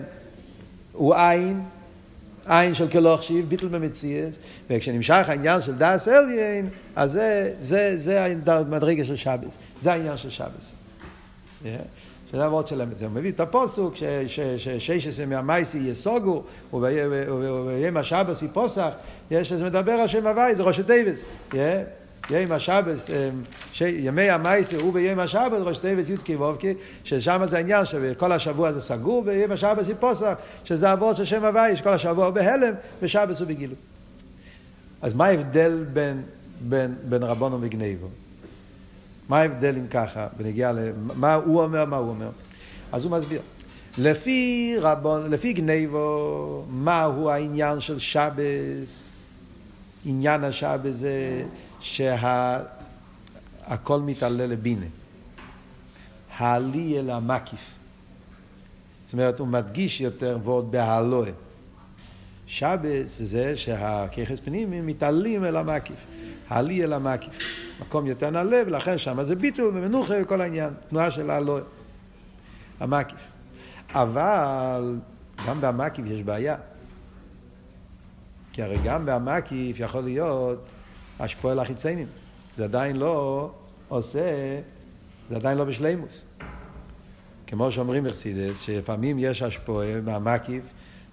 [0.92, 1.60] הוא עין,
[2.46, 4.34] עין של כלוכשיב, ביטל במציאס,
[4.70, 10.30] וכשנמשך העניין של דאס אליין, אז זה, זה, זה המדרגה של שבס, זה העניין של
[10.30, 10.72] שבס.
[12.30, 12.98] שזה הוורד של אמת.
[12.98, 13.94] זה מביא את הפוסוק,
[14.26, 18.90] ששש עשרה מהמייסי יסוגו, וביום השבס יפוסח,
[19.30, 21.24] יש, זה מדבר על שם הוואי, זה ראשי טייבס.
[22.30, 23.10] יום השבס,
[23.80, 28.80] ימי המייסי הוא ביום השבס, ראש טייבס יודקי וובקי, ששם זה העניין שכל השבוע זה
[28.80, 30.34] סגור, ביום השבס יפוסח,
[30.64, 33.76] שזה הוורד של שם הוואי, שכל השבוע הוא בהלם, ושבס הוא בגילוי.
[35.02, 36.22] אז מה ההבדל בין,
[36.60, 38.08] בין, בין רבונו וגניבו?
[39.28, 42.30] מה ההבדל אם ככה, בנגיעה למה הוא אומר, מה הוא אומר?
[42.92, 43.40] אז הוא מסביר.
[43.98, 49.08] לפי רבון, לפי גניבו, מהו העניין של שבס?
[50.04, 51.42] עניין השבס זה
[51.86, 52.64] שהכל
[53.88, 53.96] שה...
[53.98, 54.86] מתעלה לבינה.
[56.36, 57.74] העלי אל המקיף.
[59.04, 61.30] זאת אומרת, הוא מדגיש יותר ועוד בהלואה.
[62.46, 66.06] שבס זה שהככס פנימי מתעלים אל המקיף.
[66.48, 67.32] העלי אל המקיף.
[67.80, 71.58] מקום יותר נעלה, ולכן שם זה ביטול ומנוחה וכל העניין, תנועה של הלא...
[72.80, 73.20] המקיף.
[73.94, 74.98] אבל
[75.46, 76.56] גם במקיף יש בעיה.
[78.52, 80.72] כי הרי גם במקיף יכול להיות
[81.20, 82.06] השפועל החיציינים.
[82.56, 83.50] זה עדיין לא
[83.88, 84.20] עושה,
[85.30, 86.24] זה עדיין לא בשלימוס.
[87.46, 90.62] כמו שאומרים מחסידס, שלפעמים יש השפועה מהמקיף,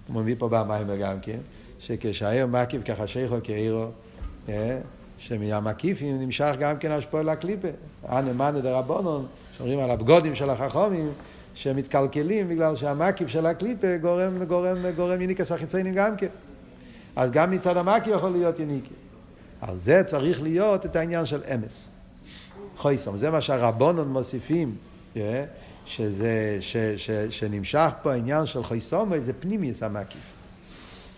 [0.06, 1.38] הוא מביא פה במים גם כן,
[1.80, 3.86] שכשהעיר מקיף ככה שייכו כעירו,
[4.48, 4.78] אה,
[5.18, 7.68] שמהמקיפים נמשך גם כן השפוע לקליפה.
[8.08, 11.12] אנא מאנה דרבונון, שאומרים על הבגודים של החכומים,
[11.54, 16.26] שמתקלקלים בגלל שהמקיף של הקליפה גורם, גורם, גורם יניקס החיציינים גם כן.
[17.16, 18.94] אז גם מצד המקיף יכול להיות יניקה.
[19.68, 21.88] על זה צריך להיות את העניין של אמס.
[22.76, 24.74] חויסום, זה מה שהרבונון מוסיפים,
[25.14, 25.18] yeah,
[25.86, 30.32] שזה, ש, ש, שנמשך פה העניין של חויסום, זה פנימיוס המקיף.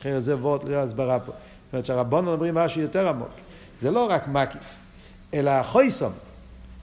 [0.00, 1.32] אחרי זה וורט, זה הסברה פה.
[1.32, 3.28] זאת אומרת שהרבונון אומרים משהו יותר עמוק.
[3.80, 4.62] זה לא רק מקיף,
[5.34, 6.12] אלא חויסום.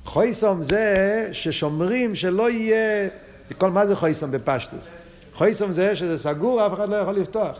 [0.05, 3.09] חויסום זה ששומרים שלא יהיה,
[3.57, 4.89] כל מה זה חויסום בפשטוס?
[5.33, 7.59] חויסום זה שזה סגור, אף אחד לא יכול לפתוח.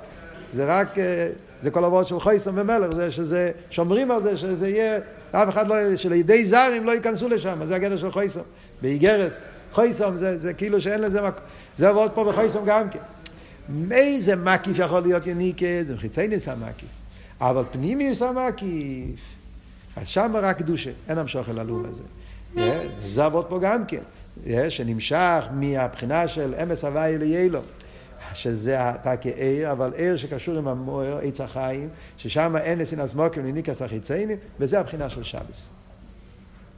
[0.53, 1.29] זה רק, אה,
[1.63, 4.99] זה כל עבוד של חויסום ומלך, זה שזה, שומרים על זה שזה יהיה,
[5.31, 8.43] אף אחד לא, שלידי זרים לא ייכנסו לשם, זה הגדר של חויסום.
[8.81, 9.33] באיגרס,
[9.73, 11.45] חויסום זה, זה כאילו שאין לזה מקום,
[11.77, 12.99] זה עבוד פה בחויסום גם כן.
[13.91, 15.65] איזה מקיף יכול להיות יניקה?
[15.83, 16.89] זה חיצי ניסה מקיף.
[17.41, 19.19] אבל פנימיוס המקיף,
[19.95, 22.03] אז שם רק קדושה, אין המשוך אל הלום הזה.
[23.07, 24.01] זה עבוד פה גם כן,
[24.69, 27.59] שנמשך מהבחינה של אמס הוואי ליילו.
[28.33, 33.81] שזה אתה כעיר, אבל עיר שקשור עם המוער, עץ החיים, ששם אין לסינס מוקים לניקס
[33.81, 35.69] החיציינים, וזה הבחינה של שבס.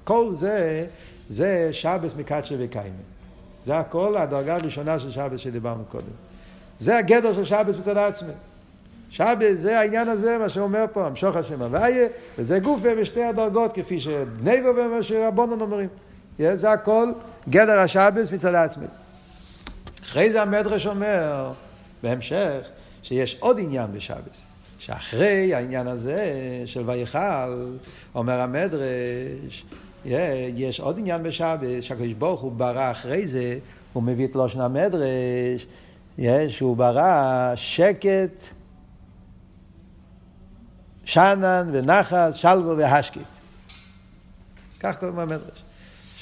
[0.04, 0.86] כל זה,
[1.30, 2.96] זה שבס מקדשה וקיימה.
[3.66, 6.14] זה הכל הדרגה הראשונה של שבס שדיברנו קודם.
[6.80, 8.34] זה הגדר של שבס מצד עצמי.
[9.10, 14.00] שבס זה העניין הזה, מה שאומר פה, המשוך השם הוויה, וזה גופה בשתי הדרגות, כפי
[14.00, 15.90] שבני ומה שרבונון אומרים.
[16.40, 17.12] זה הכל
[17.50, 18.86] גדר השבס מצד עצמי.
[20.06, 21.52] אחרי זה המדרש אומר,
[22.04, 22.60] בהמשך,
[23.04, 24.44] שיש עוד עניין בשבס.
[24.80, 26.34] שאחרי העניין הזה
[26.66, 27.76] של ויכל,
[28.16, 29.66] אומר המדרש,
[30.06, 33.58] יש עוד עניין בשבס, שהקדוש ברוך הוא ברא אחרי זה,
[33.94, 35.68] הוא מביא את לושן המדרש,
[36.50, 38.42] שהוא ברא שקט
[41.06, 43.24] שנן ונחס, שלבו והשקית.
[44.80, 45.65] כך קוראים המדרש.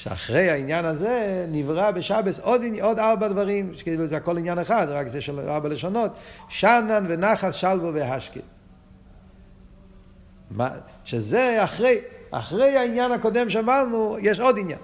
[0.04, 5.08] שאחרי העניין הזה נברא בשבס עוד, עוד ארבע דברים, שכאילו זה הכל עניין אחד, רק
[5.08, 6.12] זה של ארבע לשונות,
[6.48, 8.42] שנן ונחס, שלבו והשקית.
[11.04, 11.98] שזה אחרי,
[12.30, 14.78] אחרי העניין הקודם שאמרנו, יש עוד עניין.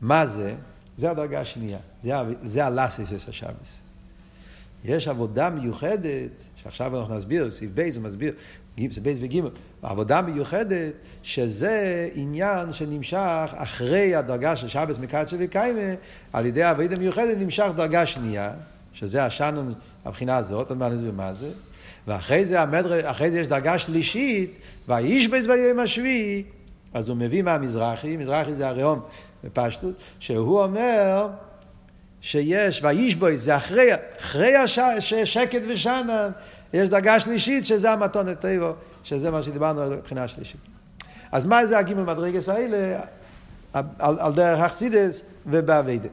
[0.00, 0.54] מה זה?
[0.96, 2.12] זה הדרגה השנייה, זה,
[2.46, 3.80] זה הלאסיס השבס.
[4.84, 8.34] יש עבודה מיוחדת, שעכשיו אנחנו נסביר, סעיף בייס הוא מסביר,
[8.90, 9.48] זה בייס וגימל,
[9.82, 15.94] עבודה מיוחדת, שזה עניין שנמשך אחרי הדרגה של שבס מקדשי וקיימה,
[16.32, 18.52] על ידי עבודה מיוחדת נמשך דרגה שנייה,
[18.92, 21.50] שזה השנון, הבחינה הזאת, עוד מעט נסביר מה זה,
[22.06, 24.58] ואחרי זה, המדר, אחרי זה יש דרגה שלישית,
[24.88, 26.42] והאיש בייס ביום השביעי,
[26.94, 29.00] אז הוא מביא מהמזרחי, מזרחי זה הראום
[29.44, 31.28] בפשטות, שהוא אומר,
[32.20, 36.30] שיש, ואיש בוי, זה אחרי, אחרי השקט ושנן,
[36.74, 38.72] יש דרגה שלישית שזה המתון טבע,
[39.04, 40.60] שזה מה שדיברנו על הבחינה השלישית.
[41.32, 43.00] אז מה זה הגימל מדרגס האלה
[43.72, 46.08] על, על דרך אכסידס ובאביידה.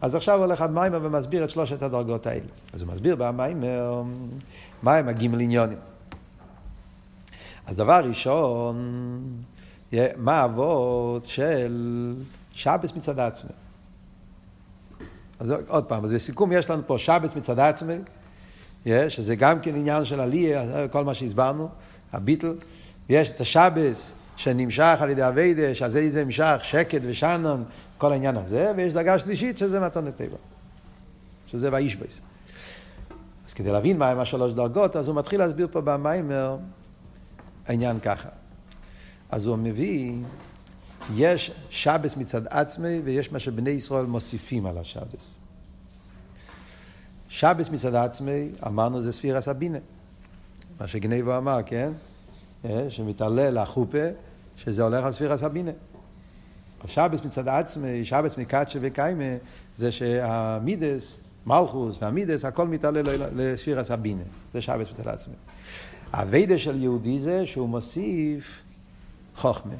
[0.00, 2.46] אז עכשיו הולך המיימר ומסביר את שלושת הדרגות האלה.
[2.72, 4.02] אז הוא מסביר במיימר
[4.82, 5.78] מה הם הגימל עניונים.
[7.66, 8.76] אז דבר ראשון,
[10.16, 12.14] מה האבות של
[12.52, 13.50] שבס מצד עצמי.
[15.38, 17.94] אז עוד פעם, אז לסיכום יש לנו פה שבס מצד עצמי,
[19.08, 21.68] שזה גם כן עניין של עלייה, כל מה שהסברנו,
[22.12, 22.54] הביטל,
[23.08, 27.64] יש את השבס שנמשך על ידי אביידה, שזה זה נמשך שקט ושנון,
[27.98, 30.36] כל העניין הזה, ויש דרגה שלישית שזה מתונת טבע,
[31.46, 32.20] שזה באיש בייס.
[33.48, 36.56] אז כדי להבין מהם השלוש דרגות, אז הוא מתחיל להסביר פה במיימר
[37.66, 38.28] העניין ככה.
[39.30, 40.12] אז הוא מביא,
[41.14, 45.38] יש שבס מצד עצמי ויש מה שבני ישראל מוסיפים על השבס.
[47.28, 49.78] שבס מצד עצמי, אמרנו זה ספירה סבינה.
[50.80, 51.92] מה שגניבו אמר, כן?
[52.64, 54.08] אה, שמתעלל החופה,
[54.56, 55.70] שזה הולך על ספירה סבינה.
[56.84, 59.36] אז שבס מצד עצמי, שבס מקדשה וקיימה,
[59.76, 63.00] זה שהמידס, מלכוס והמידס, הכל מתעלה
[63.36, 64.22] לספירה סבינה.
[64.54, 65.34] זה שבס מצד עצמי.
[66.12, 68.62] הווידה של יהודי זה שהוא מוסיף
[69.36, 69.74] חוכמה.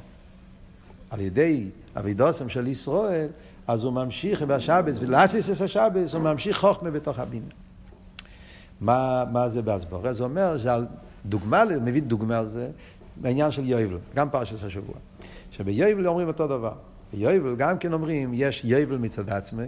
[1.09, 3.27] על ידי אבידוסם של ישראל,
[3.67, 7.45] אז הוא ממשיך בשבס, ולאסיס את השבס, הוא ממשיך חוכמה בתוך הבינה.
[8.81, 10.13] מה, מה זה בהסבורה?
[10.13, 10.87] זה אומר שעל
[11.25, 12.69] דוגמה, מביא דוגמה על זה,
[13.15, 14.95] בעניין של יובל, גם פרשת השבוע.
[15.51, 16.73] שביובל אומרים אותו דבר.
[17.13, 19.67] ביובל גם כן אומרים, יש יובל מצד עצמי,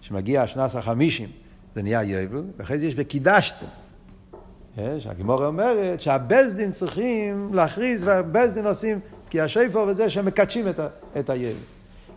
[0.00, 1.28] שמגיע השנס החמישים,
[1.74, 3.66] זה נהיה יובל, ואחרי זה יש וקידשתם.
[4.78, 9.00] אה, שהגימורה אומרת שהבזדין צריכים להכריז, והבזדין עושים,
[9.30, 10.68] כי השפר וזה שמקדשים
[11.18, 11.73] את היובל.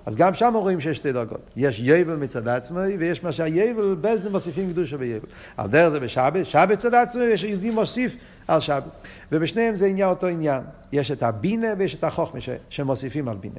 [0.08, 1.52] אז גם שם רואים שיש שתי דרגות.
[1.56, 5.28] יש יבל מצד עצמי, ויש מה שהיבל, בזדן מוסיפים קדושה ביבל.
[5.58, 8.16] על דרך זה בשבת, שבת צד עצמי, יש יהודי מוסיף
[8.48, 9.08] על שבת.
[9.32, 10.62] ובשניהם זה עניין אותו עניין.
[10.92, 12.40] יש את הבינה ויש את החוכמה
[12.70, 13.56] שמוסיפים על בינה.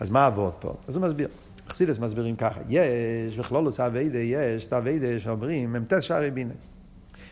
[0.00, 0.74] אז מה עבוד פה?
[0.88, 1.28] אז הוא מסביר.
[1.68, 6.54] חסידס מסבירים ככה, יש בכלולוס אביידה, יש את אביידה שאומרים, תס שערי בינה.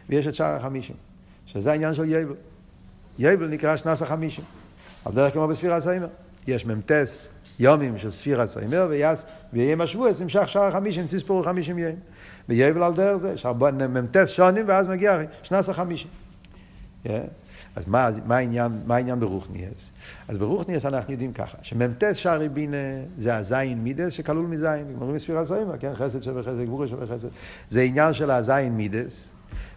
[0.08, 0.96] ויש את שער החמישים,
[1.46, 2.34] שזה העניין של יבל.
[3.18, 4.44] יבל נקרא שנס החמישים.
[5.04, 6.08] על דרך כמו בספירה סיימר.
[6.46, 7.28] יש מ"טס
[7.60, 8.88] יומים של ספירה סיימר,
[9.52, 11.96] ויהיה משבועס נמשך שער חמישים, תספורו חמישים יום.
[12.48, 13.34] ויבל על דרך זה,
[13.88, 16.08] מ"טס שונים, ואז מגיע שנס החמישים.
[17.04, 17.08] Yeah.
[17.76, 19.90] אז מה, מה, העניין, מה העניין ברוכניאס?
[20.28, 22.76] אז ברוכניאס אנחנו יודעים ככה, שמ"טס שערי בינה
[23.16, 27.28] זה הזין מידס שכלול מזין, אומרים ספירה סיימר, כן, חסד שווה חסד, גבורה שווה חסד.
[27.70, 29.32] זה עניין של הזין מידס,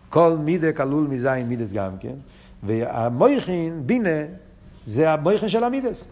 [0.09, 2.15] כל מידה כלול מזין מידס גם כן,
[2.63, 4.19] והמויכין, בינה,
[4.85, 6.07] זה המויכין של המידס.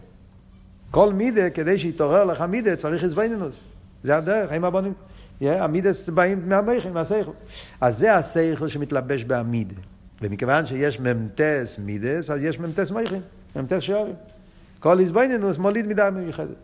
[0.90, 3.66] כל מידה, כדי שיתעורר לך מידה, צריך איזבנינוס.
[4.02, 4.92] זה הדרך, הם הבונים.
[5.40, 7.30] המידס באים מהמייכים, מהסייכל.
[7.80, 9.72] אז זה הסייכל שמתלבש בעמיד.
[10.22, 13.20] ומכיוון שיש ממתס מידס, אז יש ממתס מייכים,
[13.56, 14.14] ממתס שערים.
[14.80, 16.56] כל איזבנינוס מוליד מידה מיוחדת.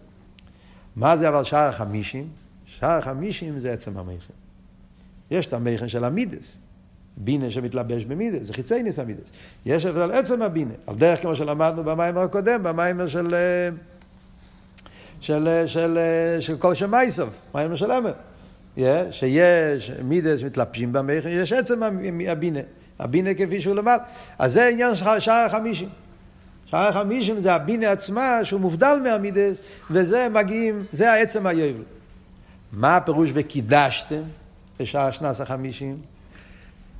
[0.96, 2.28] מה זה אבל שער החמישים?
[2.66, 4.37] שער החמישים זה עצם המייכים.
[5.30, 6.56] יש את המייכים של המידס.
[7.16, 9.30] בינה שמתלבש במידס, זה חיצי ניס המידס.
[9.66, 13.34] יש הבדל עצם הבינה, על דרך כמו שלמדנו במיימר הקודם, במיימר של...
[15.24, 15.98] של, של,
[16.40, 17.90] של כל שם מייסוב, מים של.
[18.76, 21.80] Yeah, שיש מידס מתלבשים במכן, יש עצם
[22.28, 22.60] הבינה,
[22.98, 23.98] הבינה כפי שהוא למד.
[24.38, 25.88] אז זה עניין של שער החמישים.
[26.66, 29.60] שער החמישים זה הבינה עצמה שהוא מובדל מהמידס,
[29.90, 31.82] וזה מגיעים, זה העצם היובל.
[32.72, 34.22] מה הפירוש וקידשתם
[34.80, 35.98] בשער שנס החמישים?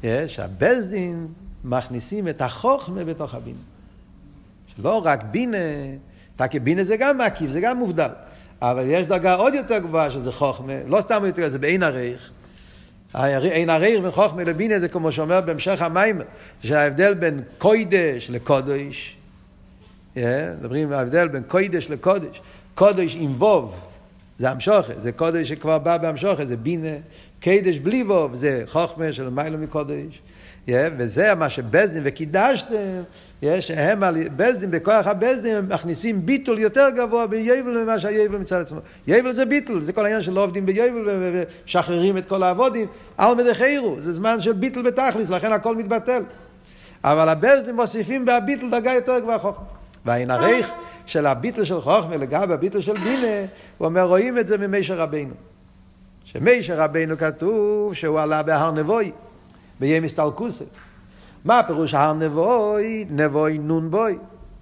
[0.03, 1.27] Yeah, שהבזדין
[1.65, 3.59] מכניסים את החוכמה בתוך הבינה.
[4.79, 5.57] לא רק בינה,
[6.37, 8.11] תקי בינה זה גם מקיף, זה גם מובדל.
[8.63, 12.31] אבל יש דרגה עוד יותר גבוהה שזה חוכמה, לא סתם יותר, זה בעין הרייך.
[13.15, 16.21] אין הרייך בין חוכמה לבינה זה כמו שאומר בהמשך המים,
[16.63, 19.17] שההבדל בין קוידש לקודש,
[20.17, 22.41] מדברים על ההבדל בין קוידש לקודש,
[22.75, 23.75] קודש עם ווב,
[24.37, 26.97] זה המשוכה, זה קודש שכבר בא בהמשוכה, זה בינה,
[27.41, 30.21] קדש בלי ווב, זה חוכמה של מיילא מקודש,
[30.69, 32.75] וזה מה שבזדין וקידשתם,
[33.61, 38.79] שהם על בזדין, בכוח הבזדין, הם מכניסים ביטול יותר גבוה ביבל ממה שהיבל מצד עצמו.
[39.07, 42.87] יבל זה ביטול, זה כל העניין שלא עובדים ביבל ומשחררים את כל העבודים.
[43.19, 46.23] על מדחיירו, זה זמן של ביטול בתכלס, לכן הכל מתבטל.
[47.05, 49.65] אבל הבזדין מוסיפים בהביטול דרגה יותר גבוהה חוכמה.
[50.05, 50.71] והעין הרייך
[51.07, 53.47] של הביטול של חוכמה לגבי הביטול של בינה,
[53.79, 55.35] הוא אומר, רואים את זה ממישר רבינו.
[56.25, 59.13] שמישר רבינו כתוב שהוא עלה בהר נבוי.
[59.85, 60.65] ביום הסתלקוסי.
[61.45, 63.05] מה פירוש הר נבוי?
[63.11, 64.19] נבוי נון בוי.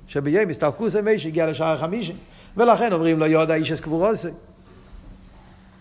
[0.07, 2.17] שביום הסתלקוסי מי שהגיע לשער החמישים.
[2.57, 4.29] ולכן אומרים לו יודה איש אסקבורוסי.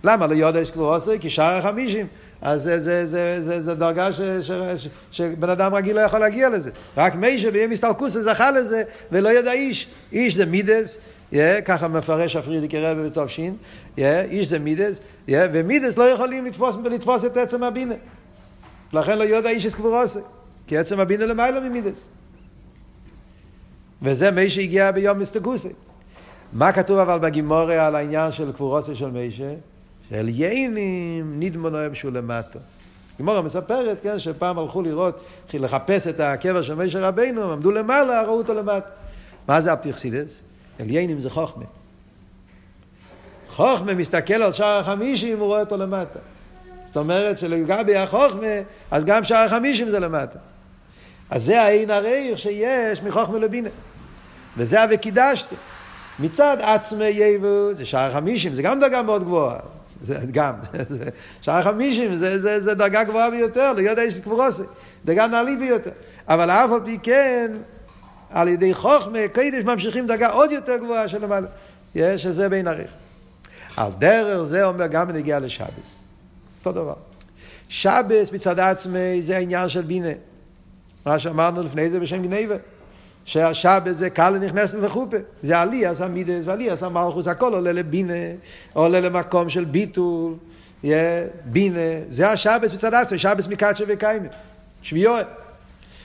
[0.04, 1.20] למה לא יודה איש אסקבורוסי?
[1.20, 2.08] כי שער החמישים.
[2.42, 6.20] אז זה, זה, זה, זה, זה דרגה ש, ש, ש, שבן אדם רגיל לא יכול
[6.20, 6.72] להגיע לזה.
[6.98, 9.88] רק מי שביום הסתלקוסי זכה לזה, ולא ידע איש.
[10.12, 10.98] איש זה מידס,
[11.32, 11.36] yeah,
[11.66, 13.56] ככה מפרש הפרידיקי רבי בתופשין,
[13.98, 17.96] yeah, איש זה מידס, yeah, ומידס לא יכולים לתפוס, לתפוס את עצם הבינה.
[18.94, 20.20] לכן לא יודע איש אסקבורוסי,
[20.68, 22.08] כי עצם הבינה למעלה ממידס.
[24.02, 25.70] וזה מי שהגיע ביום מסתגוסי.
[26.54, 29.54] מה כתוב אבל בגימורי על העניין של קבורוסי של מישה?
[30.10, 32.60] של יינים נדמונו שהוא למטה.
[33.18, 35.20] גימורה מספרת, כן, שפעם הלכו לראות,
[35.54, 38.90] לחפש את הקבר של מישה רבינו, הם עמדו למעלה, ראו אותו למטה.
[39.48, 40.42] מה זה הפרסידס?
[40.80, 41.64] עליינים זה חוכמה.
[43.48, 46.20] חוכמה מסתכל על שער החמישים, הוא רואה אותו למטה.
[46.92, 48.48] זאת אומרת שלגבי החוכמה,
[48.92, 50.40] אז גם שער החמישים זה למטה.
[51.30, 53.70] אז זה העין הריח שיש מחוכמה לבינה.
[54.58, 55.56] וזה ה"וקידשתי".
[56.20, 59.60] מצד עצמי יבו, זה שער החמישים, זה גם דרגה מאוד גבוהה.
[60.02, 60.54] זה גם,
[61.42, 64.64] שער החמישים זה, זה, זה דרגה גבוהה ביותר, להיות איש קבורוסי,
[65.06, 65.92] דרגה נעלית ביותר.
[66.28, 67.52] אבל אף על פי כן,
[68.30, 71.48] על ידי חוכמה, קדש ממשיכים דרגה עוד יותר גבוהה של למעלה.
[72.18, 72.92] שזה בין עריך.
[73.78, 76.01] על דרך זה אומר גם בנגיעה לשבס.
[76.66, 76.94] אותו דבר.
[77.70, 80.14] שבס מצד עצמי זה העניין של בינה.
[81.06, 82.56] מה שאמרנו לפני זה בשם גניבה.
[83.26, 85.18] שהשבת זה קל נכנסת לחופה.
[85.42, 88.14] זה עליאס המידס ועליאס המלכוס, הכל עולה לבינה,
[88.74, 90.34] עולה למקום של ביטול,
[91.46, 91.80] בינה.
[92.10, 94.28] זה השבת מצד עצמי, שבת מקדשה וקיימה.
[94.82, 95.28] שביעות.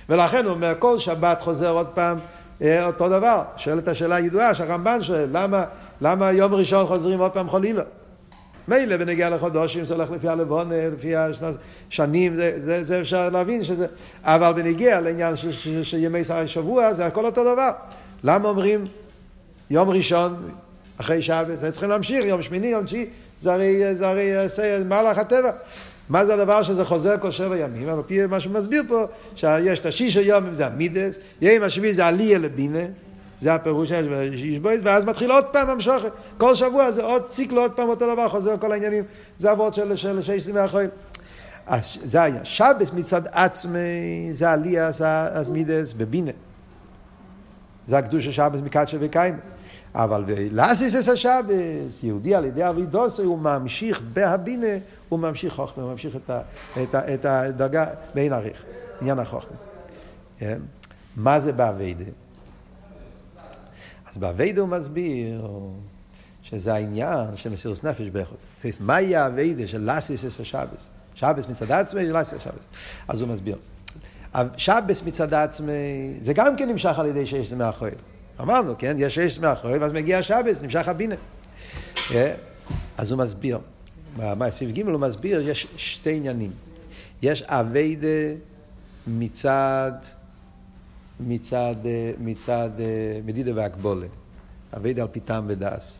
[0.08, 2.18] ולכן הוא אומר, כל שבת חוזר עוד פעם
[2.62, 3.42] אותו דבר.
[3.56, 5.64] שואל את השאלה הידועה שהרמב"ן שואל, למה,
[6.00, 7.82] למה יום ראשון חוזרים עוד פעם חלילה?
[8.68, 13.86] מילא בנגיע לחודשים זה הולך לפי הלבון, לפי השנים, זה, זה, זה אפשר להבין שזה,
[14.22, 17.70] אבל בנגיע לעניין של, של, של ימי שבוע זה הכל אותו דבר.
[18.24, 18.86] למה אומרים
[19.70, 20.50] יום ראשון
[20.98, 23.06] אחרי שבת, זה צריכים להמשיך, יום שמיני, יום תשיעי,
[23.40, 25.50] זה הרי, זה הרי מהלך הטבע.
[26.08, 27.88] מה זה הדבר שזה חוזר כל שבע ימים?
[27.88, 29.04] על פי מה שהוא מסביר פה,
[29.36, 32.84] שיש את השישה יומים זה המידס, יום השביעי זה עליה לבינה,
[33.40, 36.12] זה הפירוש של אישבויס, ואז מתחיל עוד פעם המשוכת.
[36.38, 39.04] כל שבוע זה עוד ציקל, עוד פעם אותו דבר, חוזר כל העניינים.
[39.38, 40.90] זה אבות של, של שייסים מהחיים.
[41.66, 42.44] אז זה היה.
[42.44, 44.86] שבס מצד עצמי, זה עלייה,
[45.32, 46.30] אז מידס בבינה.
[47.86, 49.38] זה הקדוש השבס מקדשה וקיימה.
[49.94, 54.66] אבל בלאסיס אס השבס, יהודי על ידי אבידוסי, הוא ממשיך בהבינה,
[55.08, 56.40] הוא ממשיך חוכמה, הוא ממשיך את, ה,
[56.82, 58.62] את, ה, את הדרגה בין עריך,
[59.00, 59.56] עניין החוכמה.
[60.38, 60.58] כן?
[61.16, 62.04] מה זה באביידה?
[64.16, 65.48] אז באביידה הוא מסביר
[66.42, 68.46] שזה העניין של מסירות נפש באיכות.
[68.80, 70.88] מהי האביידה של לאסיס אס השבס?
[71.14, 72.64] שבס מצד עצמי, לאסיס השבס.
[73.08, 73.56] אז הוא מסביר.
[74.56, 75.72] שבס מצד עצמי,
[76.20, 77.90] זה גם כן נמשך על ידי שיש זה מאחורי.
[78.40, 78.96] אמרנו, כן?
[78.98, 81.14] יש שיש מאחורי, ואז מגיע שבס, נמשך הבינה.
[82.14, 82.34] אה?
[82.98, 83.58] אז הוא מסביר.
[84.16, 86.52] בסעיף ג' הוא מסביר, יש שתי עניינים.
[87.22, 88.34] יש אביידה
[89.06, 89.92] מצד
[91.20, 92.84] מצד, אה, מצד אה,
[93.24, 94.06] מדידה והגבולה,
[94.76, 95.98] אביידה על פיתם ודס,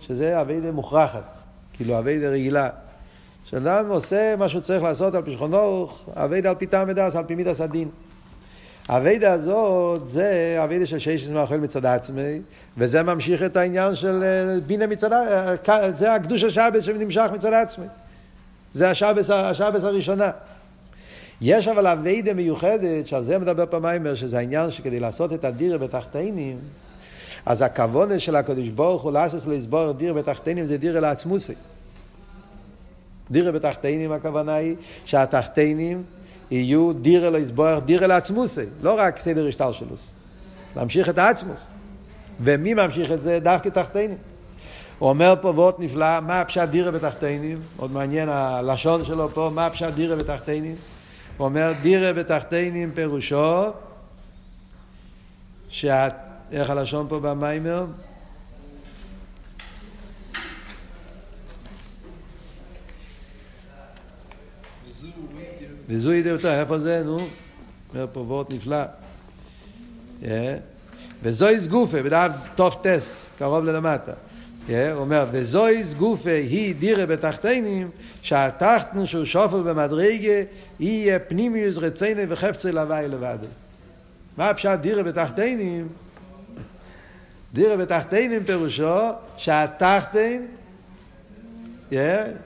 [0.00, 1.36] שזה אביידה מוכרחת,
[1.72, 2.70] כאילו אביידה רגילה.
[3.44, 7.60] שאדם עושה מה שהוא צריך לעשות על פשכונו, אביידה על פיתם ודס, על פי מידס
[7.60, 7.88] הדין.
[8.88, 12.40] האביידה הזאת זה אביידה של שש מאכל מצד עצמי,
[12.78, 15.10] וזה ממשיך את העניין של אה, בינה מצד,
[15.94, 17.86] זה הקדוש השבס שנמשך מצד עצמי.
[18.74, 20.30] זה השבס הראשונה.
[21.40, 26.58] יש אבל אביידה מיוחדת, שעל זה מדבר פעמיימר, שזה העניין שכדי לעשות את הדירה בתחתינים,
[27.46, 31.54] אז הכוונה של הקדוש ברוך הוא לעשות לסבור דירה בתחתינים זה דירה לעצמוסי.
[33.30, 36.02] דירה בתחתינים הכוונה היא שהתחתינים
[36.50, 40.12] יהיו דירה לסבור, דירה לעצמוסי, לא רק סדר השתלשלוס.
[40.76, 41.66] להמשיך את העצמוס.
[42.40, 43.38] ומי ממשיך את זה?
[43.42, 44.18] דווקא תחתינים.
[44.98, 47.60] הוא אומר פה וורט נפלא, מה הפשט דירה בתחתינים?
[47.76, 50.74] מאוד מעניין הלשון שלו פה, מה הפשט דירה בתחתינים?
[51.36, 53.72] הוא אומר דירה בתחתינים פירושו,
[55.68, 56.08] שה...
[56.52, 57.86] איך הלשון פה במיימר?
[65.88, 67.18] וזוהי דעתו, איפה זה, נו?
[67.94, 68.82] אומר פה וורט נפלא.
[71.22, 74.12] וזוהי סגופה, בדף תוף טס, קרוב ללמטה.
[74.68, 77.90] הוא אומר, וזוהי סגופה היא דירה בתחתינים,
[78.22, 80.42] שהתחתנו שהוא שופל במדרגה,
[80.80, 83.38] יהיה פנימיוס רציני וחפצי לוואי לבד.
[84.36, 85.88] מה הפשט דירה בתחתינים?
[87.52, 90.46] דירה בתחתינים פירושו שהתחתין,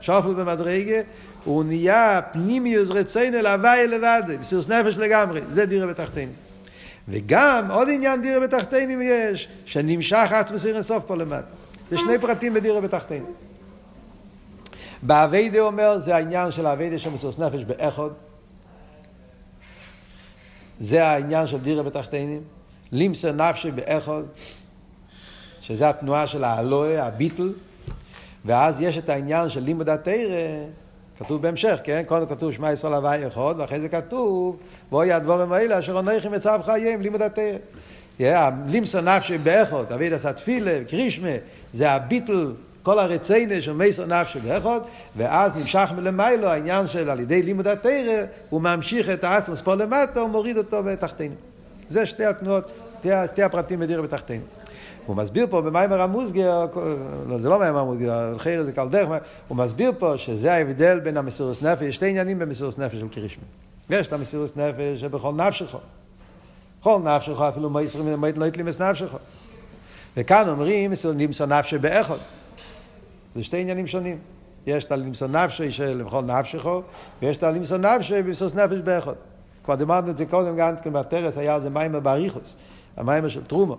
[0.01, 1.01] שופל במדרגה,
[1.45, 6.35] הוא נהיה פנימיוס רציני לוואי לבד, מסירוס נפש לגמרי, זה דירה בתחתינים.
[7.09, 11.68] וגם עוד עניין דירה בתחתינים יש, שנמשך עצמס אינסוף פה למטה.
[11.91, 13.32] זה שני פרטים בדירה בתחתינים.
[15.03, 18.12] באביידה אומר, זה העניין של האביידה של מסוס נפש באחוד.
[20.80, 22.43] זה העניין של דירה בתחתינים.
[22.93, 24.26] לימסר נפשי באחוד,
[25.61, 27.53] שזה התנועה של האלוה, הביטל.
[28.45, 30.64] ואז יש את העניין של לימוד התרא,
[31.18, 32.03] כתוב בהמשך, כן?
[32.07, 34.57] קודם כתוב שמע ישראל הווי אחד, ואחרי זה כתוב,
[34.93, 37.57] ואוי הדבורים האלה אשר עונכם מצב חיים, לימוד התרא.
[38.69, 41.29] לימסר נפשי באחוד, אביידה עשה תפילה, קרישמה,
[41.73, 42.53] זה הביטל
[42.83, 44.81] כל הרציינה של מייסר נפשי באחד,
[45.16, 50.21] ואז נמשך מלמיילו העניין של על ידי לימוד התרא, הוא ממשיך את העצמוס פה למטה,
[50.21, 51.35] הוא מוריד אותו בתחתינו.
[51.89, 52.73] זה שתי התנועות,
[53.27, 54.43] שתי הפרטים בדירה בתחתינו.
[55.07, 56.66] הוא מסביר פה במיימר המוסגר,
[57.29, 59.09] לא, זה לא מיימר המוסגר, חייר זה קל דרך,
[59.49, 63.45] הוא מסביר פה שזה ההבדל בין המסירוס נפש, שתי עניינים במסירוס נפש של קרישמה.
[63.91, 65.77] יש את המסירוס נפש שבכל נפשך.
[66.81, 69.16] כל נפשך, אפילו מייסרים לא יתלימס נפשך.
[70.16, 72.16] וכאן אומרים, נמסור נפשי באחד.
[73.35, 74.18] זה שתי עניינים שונים.
[74.66, 76.66] יש את הלמסור נפשי של בכל נפשך,
[77.22, 79.12] ויש את הלמסור נפשי במסירוס נפש באחד.
[79.64, 82.57] כבר דיברנו את זה קודם, גם כן בטרס היה זה מיימר באריכוס,
[82.97, 83.76] המיימר של טרומו.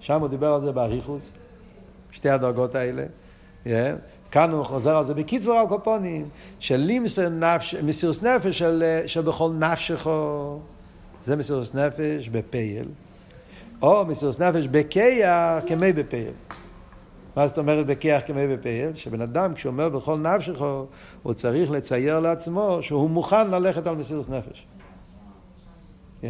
[0.00, 1.30] שם הוא דיבר על זה באריכוס,
[2.10, 3.04] שתי הדרגות האלה.
[4.30, 6.28] כאן הוא חוזר על זה בקיצור על קופונים,
[6.58, 10.06] של לימסר נפש, מסירוס נפש של, של בכל נפשך,
[11.24, 12.88] זה מסירוס נפש בפייל,
[13.82, 16.32] או מסירוס נפש בכיח כמי בפייל.
[17.36, 18.94] מה זאת אומרת בכיח כמי בפייל?
[18.94, 20.64] שבן אדם כשהוא אומר בכל נפשך,
[21.22, 24.66] הוא צריך לצייר לעצמו שהוא מוכן ללכת על מסירוס נפש.
[26.22, 26.26] Yeah.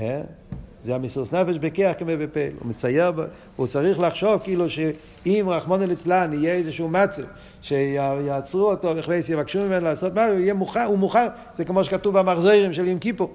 [0.84, 2.52] זה המסירות נפש בכיח כמי בפעל.
[2.60, 3.12] הוא מצייר,
[3.56, 7.22] הוא צריך לחשוב כאילו שאם רחמנא ליצלן יהיה איזשהו מצב,
[7.62, 12.18] שיעצרו אותו וכבייס יבקשו ממנו לעשות משהו, הוא יהיה מוכן, הוא מוכן, זה כמו שכתוב
[12.18, 13.34] במחזירים של ים כיפור,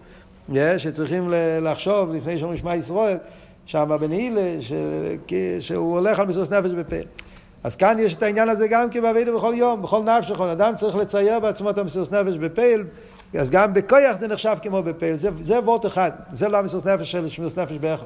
[0.78, 1.30] שצריכים
[1.62, 3.18] לחשוב לפני שאומרים שמע ישראל,
[3.66, 4.58] שם בנעילה,
[5.60, 7.06] שהוא הולך על מסירות נפש בפעל.
[7.64, 10.74] אז כאן יש את העניין הזה גם כן בעבידה בכל יום, בכל נפש, בכל אדם
[10.78, 12.84] צריך לצייר בעצמו את המסירות נפש בפעל.
[13.40, 17.12] אז גם בכויח זה נחשב כמו בפעיל, זה, זה וורט אחד, זה לא המסירות נפש
[17.12, 18.06] של שמירוס נפש באחד.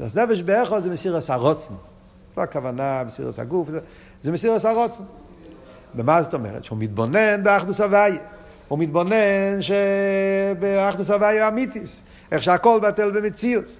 [0.00, 1.74] מסירות נפש באחד זה מסיר עשה רוצן.
[2.36, 3.80] לא הכוונה מסיר עשה גוף, זה,
[4.22, 5.04] זה מסיר עשה רוצן.
[5.94, 6.64] ומה זאת אומרת?
[6.64, 8.35] שהוא מתבונן באחדוס הוויה.
[8.68, 12.02] הוא מתבונן שבאחדוס הוויה אמיתיס.
[12.32, 13.78] איך שהכל בטל במציאוס.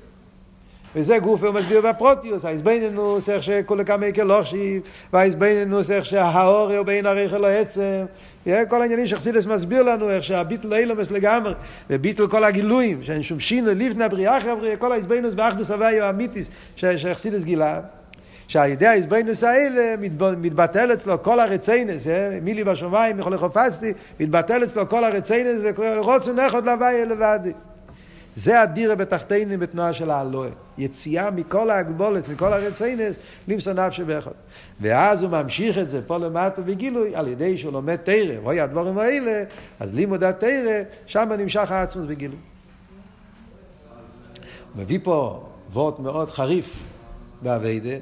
[0.97, 4.83] וזה הוא מסביר בפרוטיוס, האיזבנינוס, איך שכולי כמה יקר לוכשיב,
[5.13, 8.05] והאיזבנינוס, איך שהאור הוא בין הריכל לעצם,
[8.45, 11.53] כל העניינים שחסידס מסביר לנו, איך שהביטל אילומס לגמרי,
[11.91, 16.51] וביטל כל הגילויים, שאין שום שינוי, לפני הבריאה אחרי הבריאה, כל האיזבנינוס באחדוס הוויו האמיתיס,
[16.77, 17.81] שחסידס גילה.
[18.49, 19.95] שעל ידי האיזבנינוס האלה
[20.39, 22.07] מתבטל אצלו כל הרציינס,
[22.43, 27.53] מילי בשמיים, יכול לחופצתי, מתבטל אצלו כל הרציינס ורוצן נכות להוויה לבדי.
[28.37, 30.51] זה הדירה בתחתינים בתנועה של האלוהה.
[30.79, 33.17] יציאה מכל ההגבולת, מכל הרציינס,
[33.49, 34.31] למסור נפשי באחד.
[34.81, 38.99] ואז הוא ממשיך את זה פה למטה בגילוי, על ידי שהוא לומד תרא, רואה הדברים
[38.99, 39.45] האלה,
[39.81, 42.39] אז לימוד התרא, שם נמשך העצמוס בגילוי.
[44.75, 46.73] הוא מביא פה וורט מאוד חריף
[47.43, 47.99] באביידה, אה,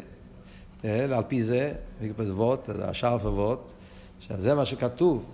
[0.84, 1.72] על פי זה,
[2.18, 3.72] וורט, השאר וורט,
[4.20, 5.24] שזה מה שכתוב,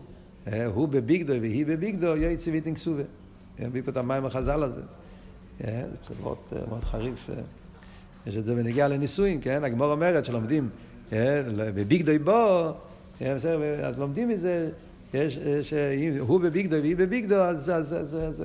[0.47, 3.03] אה, הוא בביגדו והיא בביגדו, יועצי ויטינג סובה.
[3.61, 4.83] מביא פה את המים החז"ל הזה.
[5.61, 6.37] זה מאוד,
[6.69, 7.31] מאוד חריף.
[8.27, 9.65] יש את זה בנגיעה לנישואים, כן?
[9.65, 10.69] הגמור אומרת שלומדים
[11.57, 12.73] בביג דוי בו,
[13.21, 14.71] אז לומדים מזה,
[15.63, 18.45] שהוא בביג דוי והיא בביג דוי, אז, אז, אז, אז,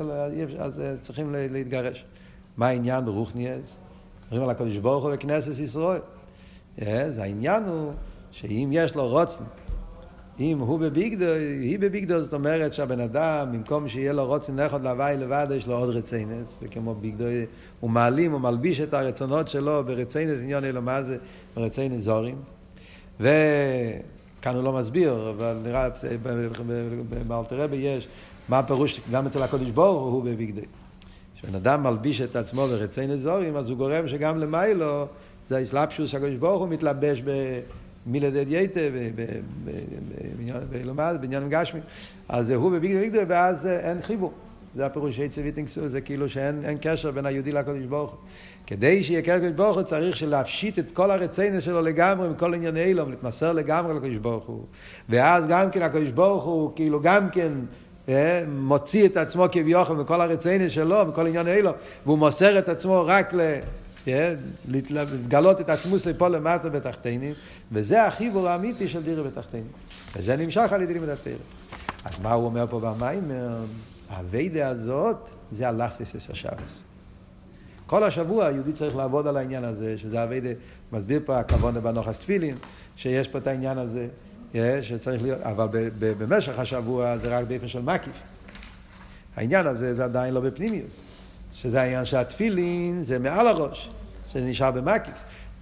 [0.59, 2.05] אז צריכים להתגרש.
[2.57, 3.79] מה העניין ברוכניאס?
[4.31, 6.01] אומרים על הקדוש ברוך הוא וכנסת ישראל.
[6.81, 7.93] אז העניין הוא
[8.31, 9.43] שאם יש לו רוצן
[10.39, 11.25] אם הוא בביגדו,
[11.61, 15.77] היא בביגדו, זאת אומרת שהבן אדם, במקום שיהיה לו רוצן אחד להוואי לבד, יש לו
[15.77, 17.25] עוד רציינס, זה כמו ביגדו,
[17.79, 21.17] הוא מעלים, הוא מלביש את הרצונות שלו ברציינס, עניון אלו מה זה,
[21.55, 22.35] ברציינס זורים.
[23.19, 25.87] וכאן הוא לא מסביר, אבל נראה,
[27.27, 28.07] באלתרבה יש,
[28.49, 30.61] מה הפירוש, גם אצל הקודש בור הוא בביגדו.
[31.35, 35.05] כשבן אדם מלביש את עצמו ברציינס זורים, אז הוא גורם שגם למיילו,
[35.47, 37.59] זה האסלאפשוס, הקודש ברוך הוא מתלבש ב...
[38.07, 38.79] מילדד יייטה,
[41.21, 41.79] בעניין גשמי,
[42.29, 44.33] אז הוא בביגדו ביגדו, ואז אין חיבור.
[44.75, 48.19] זה הפירוש של ויטינגסו, זה כאילו שאין קשר בין היהודי לקודש ברוך הוא.
[48.67, 52.83] כדי שיהיה קשר לקודש ברוך הוא צריך להפשיט את כל הרציינס שלו לגמרי מכל ענייני
[52.83, 54.63] אילום, להתמסר לגמרי לקודש ברוך הוא.
[55.09, 57.51] ואז גם כן הקודש ברוך הוא כאילו גם כן
[58.47, 61.73] מוציא את עצמו כביכול מכל הרציינס שלו, מכל ענייני אילום,
[62.05, 63.59] והוא מוסר את עצמו רק ל...
[64.67, 67.33] לגלות את עצמוס פה למטה בתחתינים,
[67.71, 69.67] וזה החיבור האמיתי של דירה בתחתינים.
[70.15, 71.33] וזה נמשך על ידי התרא.
[72.05, 73.57] אז מה הוא אומר פה במיימר?
[74.09, 76.83] הווידה הזאת זה הלסטיס השבס.
[77.87, 80.49] כל השבוע היהודי צריך לעבוד על העניין הזה, שזה הווידה,
[80.91, 82.55] מסביר פה הכוונה בנוחס תפילין,
[82.95, 84.07] שיש פה את העניין הזה,
[84.81, 85.67] שצריך להיות, אבל
[85.99, 88.15] במשך השבוע זה רק באופן של מקיף.
[89.35, 90.95] העניין הזה זה עדיין לא בפנימיוס.
[91.53, 93.89] שזה העניין שהתפילין זה מעל הראש,
[94.27, 95.15] שזה נשאר במקיף.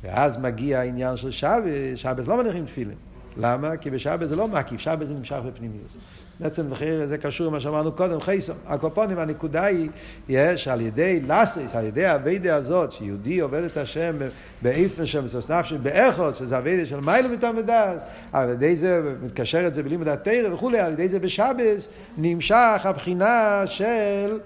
[0.03, 1.63] ואז מגיע העניין של שבת,
[1.95, 2.97] שבת לא מניחים תפילין.
[3.37, 3.77] למה?
[3.77, 5.95] כי בשבת זה לא מקיף, שבת זה נמשך בפנימיות.
[6.39, 6.65] בעצם
[7.05, 8.55] זה קשור למה שאמרנו קודם, חייסון.
[8.65, 9.89] הקופונים, הנקודה היא,
[10.29, 14.15] יש על ידי לסטיס, על ידי הווידה הזאת, שיהודי עובד את השם
[14.61, 18.03] באיפן שם מסוס נפשי, באיכות, שזה הווידה של מיילו מתעמדס,
[18.33, 21.87] על ידי זה, מתקשר את זה בלימוד התרא וכולי, על ידי זה בשבס,
[22.17, 24.39] נמשך הבחינה של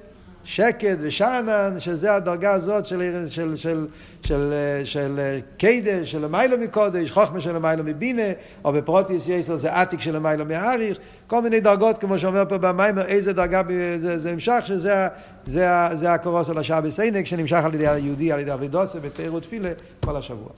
[0.50, 3.88] שקט ושאנן, שזה הדרגה הזאת של, של, של,
[4.24, 4.54] של,
[4.86, 8.22] של קדש, של מיילו מקודש, חוכמה של מיילו מבינה,
[8.66, 13.06] או בפרוטיס יסר זה עתיק של מיילו מאריך, כל מיני דרגות, כמו שאומר פה במיימר,
[13.06, 13.62] איזה דרגה
[14.00, 15.08] זה, זה נמשך, שזה
[15.46, 19.70] זה, זה הקורוס על השעה בסינק, שנמשך על ידי היהודי, על ידי אבידוסה, בתיירות תפילה,
[20.00, 20.50] כל השבוע.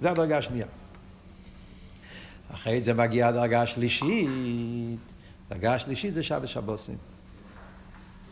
[0.00, 0.66] זה הדרגה השנייה.
[2.54, 4.28] אחרי זה מגיעה הדרגה השלישית.
[5.50, 7.19] הדרגה השלישית זה שבת שבוסים.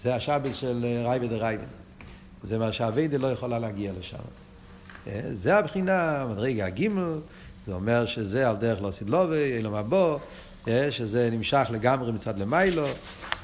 [0.00, 1.64] זה השבת של רייבה דרייבה.
[2.42, 4.16] זה מה שהאביידה לא יכולה להגיע לשם.
[5.06, 7.18] אה, זה הבחינה, מדרגה הגימל,
[7.66, 10.18] זה אומר שזה על דרך לא סדלובי, אילו מבוא,
[10.68, 12.86] אה, שזה נמשך לגמרי מצד למיילו.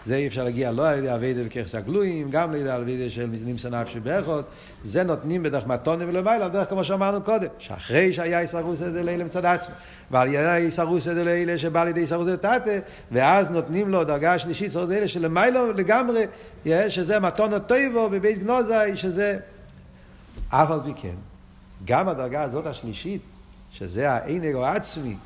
[0.06, 3.26] זה אי אפשר להגיע לא על ידי אביידה וככס הגלויים, גם על ידי אביידה של
[3.44, 4.44] נמצא נפשי באחות,
[4.82, 9.44] זה נותנים בדרך מתונים ולמעלה, על דרך כמו שאמרנו קודם, שאחרי שהיה איסרוס דלילה מצד
[9.44, 9.74] עצמו,
[10.10, 12.52] ועל ידי איסרוס דלילה שבא לידי איסרוס דלתתה,
[13.12, 16.26] ואז נותנים לו דרגה שלישית, איסרוס דלילה שלמעלה לגמרי,
[16.88, 19.38] שזה מתון הטויבו בבית גנוזי, שזה...
[20.48, 21.14] אף על פי כן,
[21.84, 23.20] גם הדרגה הזאת השלישית,
[23.72, 25.16] שזה הענג או עצמי,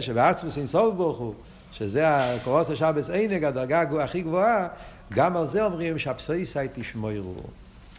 [0.00, 1.34] שבעצמו סוף ברוך הוא,
[1.72, 4.68] שזה הקורוס השבס עינג, הדרגה הכי גבוהה,
[5.12, 7.34] גם על זה אומרים שהפסויסאי תשמוירו.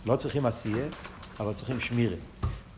[0.06, 0.86] לא צריכים עשייה,
[1.40, 2.16] אבל צריכים שמירה.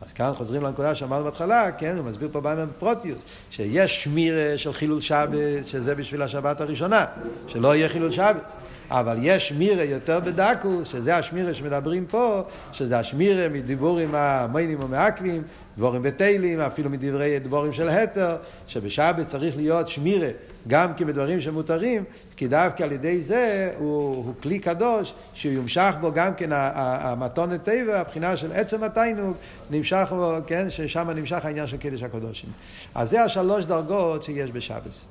[0.00, 3.18] אז כאן חוזרים לנקודה שאמרנו בהתחלה, כן, הוא מסביר פה בהם בפרוטיוס,
[3.50, 7.04] שיש שמירה של חילול שבת, שזה בשביל השבת הראשונה,
[7.46, 8.52] שלא יהיה חילול שבת.
[8.90, 12.42] אבל יש שמירה יותר בדקוס, שזה השמירה שמדברים פה,
[12.72, 15.42] שזה השמירה מדיבורים המיינים ומעכבים,
[15.76, 18.36] דבורים בתהילים, אפילו מדברי דבורים של התר,
[18.66, 20.28] שבשבת צריך להיות שמירה,
[20.68, 22.04] גם כי בדברים שמותרים,
[22.38, 28.00] כי דווקא על ידי זה הוא, הוא כלי קדוש, שיומשך בו גם כן המתונת טבע,
[28.00, 29.36] הבחינה של עצם התיינוג,
[29.70, 32.50] נמשך בו, כן, ששם נמשך העניין של קידש הקדושים.
[32.94, 35.04] אז זה השלוש דרגות שיש בשבס.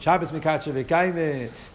[0.00, 1.20] שבס מקדשי וקיימה,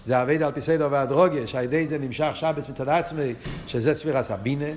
[0.05, 3.33] זה אבייד על פי סדר והדרוגיה, שעל ידי זה נמשך שבס מצד עצמי,
[3.67, 4.71] שזה ספירס הבינה.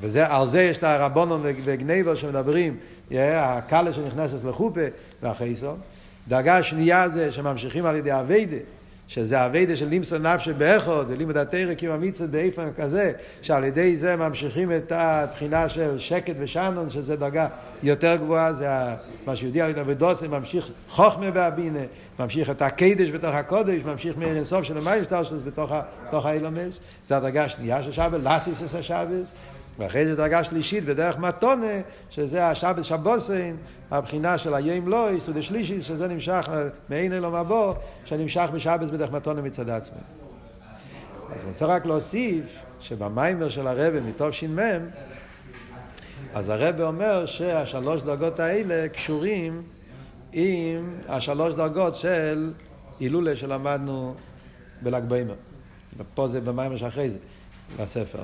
[0.00, 2.76] ועל זה יש את הרבונון וגניבו שמדברים,
[3.12, 4.80] הקלה שנכנסת לחופה
[5.22, 5.78] והחייסון.
[6.28, 8.56] דרגה שנייה זה שממשיכים על ידי אביידה,
[9.08, 13.12] שזה אביידה של לימסו נפשי באחוד, ולימוד התרא קיום המצוות באיפן כזה,
[13.42, 17.48] שעל ידי זה ממשיכים את הבחינה של שקט ושנון, שזה דרגה
[17.82, 18.68] יותר גבוהה, זה
[19.26, 21.80] מה שיהודי על ידי אבדוסי, ממשיך חוכמה בהבינה,
[22.18, 27.44] ממשיך את הקדש בתוך הקודש, ממשיך מאיר אינסוף של המים שטרשלוס בתוך האילומס, זה הדרגה
[27.44, 29.32] השנייה של שבת, לאסיס את השבת,
[29.78, 33.56] ואחרי זה דרגה שלישית בדרך מתונה, שזה השבת שבוסין,
[33.90, 36.48] הבחינה של היום לא, יסוד השלישי, שזה נמשך
[36.88, 39.98] מעין אלו מבוא, שנמשך בשבת בדרך מתונה מצד עצמי.
[41.34, 44.58] אז אני רוצה רק להוסיף שבמיימר של הרבה מתוך ש"מ,
[46.34, 49.62] אז הרבה אומר שהשלוש דרגות האלה קשורים
[50.32, 52.52] עם השלוש דרגות של
[53.00, 54.14] הילולה שלמדנו
[54.82, 55.34] בל"ג בעמר.
[56.14, 57.18] פה זה במיימר שאחרי זה,
[57.78, 58.18] בספר.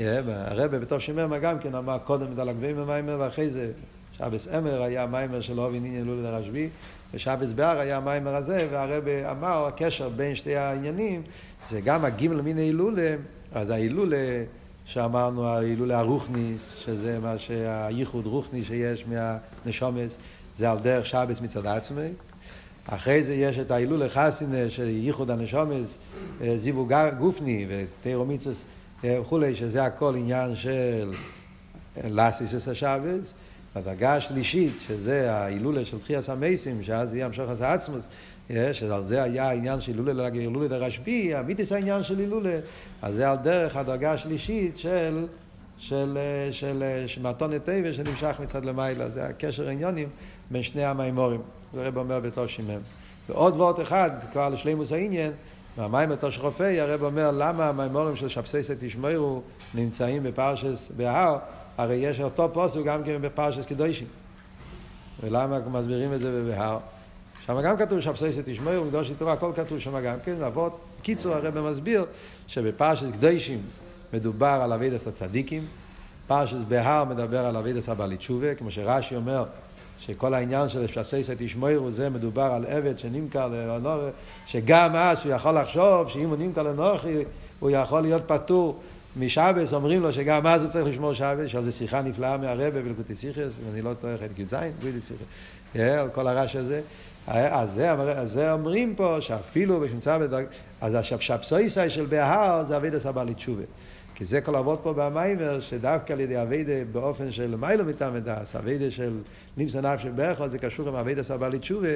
[0.00, 3.70] אבל הרבה בתוך שמרמה גם כן אמר קודם את הלגבים במיימר ואחרי זה
[4.18, 6.68] שבס אמר היה מיימר של אובי ניני אלול לרשב"י
[7.14, 11.22] ושבס בהר היה המיימר הזה והרבה אמר הקשר בין שתי העניינים
[11.68, 13.16] זה גם הגימל מן ההילולה
[13.52, 14.44] אז ההילולה
[14.86, 20.18] שאמרנו ההילולה הרוחניס שזה מה שהייחוד רוחניס שיש מהנשומס
[20.56, 22.08] זה על דרך שבס מצד עצמי.
[22.86, 25.98] אחרי זה יש את ההילולה חסינה של ייחוד הנשומס
[26.56, 26.88] זיוו
[27.18, 28.64] גופני ותירו מיצוס
[29.04, 31.12] וכולי, שזה הכל עניין של
[32.04, 33.32] לאסיס השבס.
[33.74, 38.08] הדרגה השלישית, שזה ההילולה של תחייה המייסים, שאז יהיה המשוך עשה עצמוס,
[38.72, 42.58] שעל זה היה העניין של הילולה להילולה דרשב"י, המיתיס העניין של הילולה,
[43.02, 45.26] אז זה על דרך הדרגה השלישית של,
[45.78, 46.18] של,
[46.50, 50.08] של, של מתונת טבע שנמשך מצד למעלה, זה הקשר העניונים
[50.50, 51.40] בין שני המימורים,
[51.74, 52.80] זה רב אומר בתור שימם.
[53.28, 55.32] ועוד ועוד אחד, כבר לשלימוס העניין,
[55.78, 59.42] והמים בתור שחופי, הרב אומר למה המימורים של שבסייסא תשמעו
[59.74, 61.38] נמצאים בפרשס בהר,
[61.78, 64.06] הרי יש אותו פוסק גם כן בפרשס קדושים.
[65.22, 66.78] ולמה מסבירים את זה בהר?
[67.46, 70.78] שם גם כתוב שבסייסא תשמעו, מקדוש תורה, הכל כתוב שם גם כן, אבות.
[71.02, 72.04] קיצור הרב מסביר
[72.46, 73.62] שבפרשס קדושים
[74.12, 75.66] מדובר על אבידס הצדיקים,
[76.26, 79.44] פרשס בהר מדבר על אבידס הבעלי תשובה, כמו שרש"י אומר
[80.00, 84.02] שכל העניין של שסייסא תשמעו זה מדובר על עבד שנמכר לנור,
[84.46, 87.24] שגם אז הוא יכול לחשוב שאם הוא נמכר לנוחי
[87.60, 88.80] הוא יכול להיות פטור
[89.16, 93.38] משבס, אומרים לו שגם אז הוא צריך לשמור שבס, זה שיחה נפלאה מהרבה בלקוטי סיכס,
[93.38, 95.22] אם אני לא טועה, חלק י"ז, בלי סיכס,
[95.74, 96.80] על כל הרעש הזה.
[97.26, 100.46] אז זה, אז זה אומרים פה שאפילו בשמצה בדרג...
[100.80, 103.62] אז השפסויסאי של בהר זה אבידס הבעלי תשובה.
[104.18, 108.90] כי זה כל העבוד פה במיימר, שדווקא על ידי אביידה באופן של מיילא מתעמדס, אביידה
[108.90, 109.18] של
[109.56, 111.88] נמסא נפש ברכו, זה קשור עם אביידה סבא לתשובה,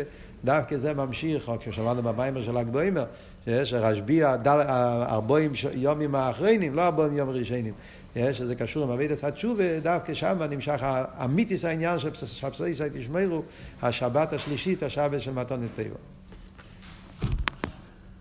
[0.45, 3.05] דווקא זה ממשיך, או כששמענו במיימר של ל"ג בוימר,
[3.45, 7.75] שיש רשב"י ארבעים יומים האחרונים, לא ארבעים יום ראשונים,
[8.33, 10.83] שזה קשור עם אביידס התשובה, דווקא שם נמשך
[11.25, 13.43] אמיתיס העניין שבסויסא תשמרו,
[13.83, 16.22] השבת השלישית, השבת של מתון נטבע.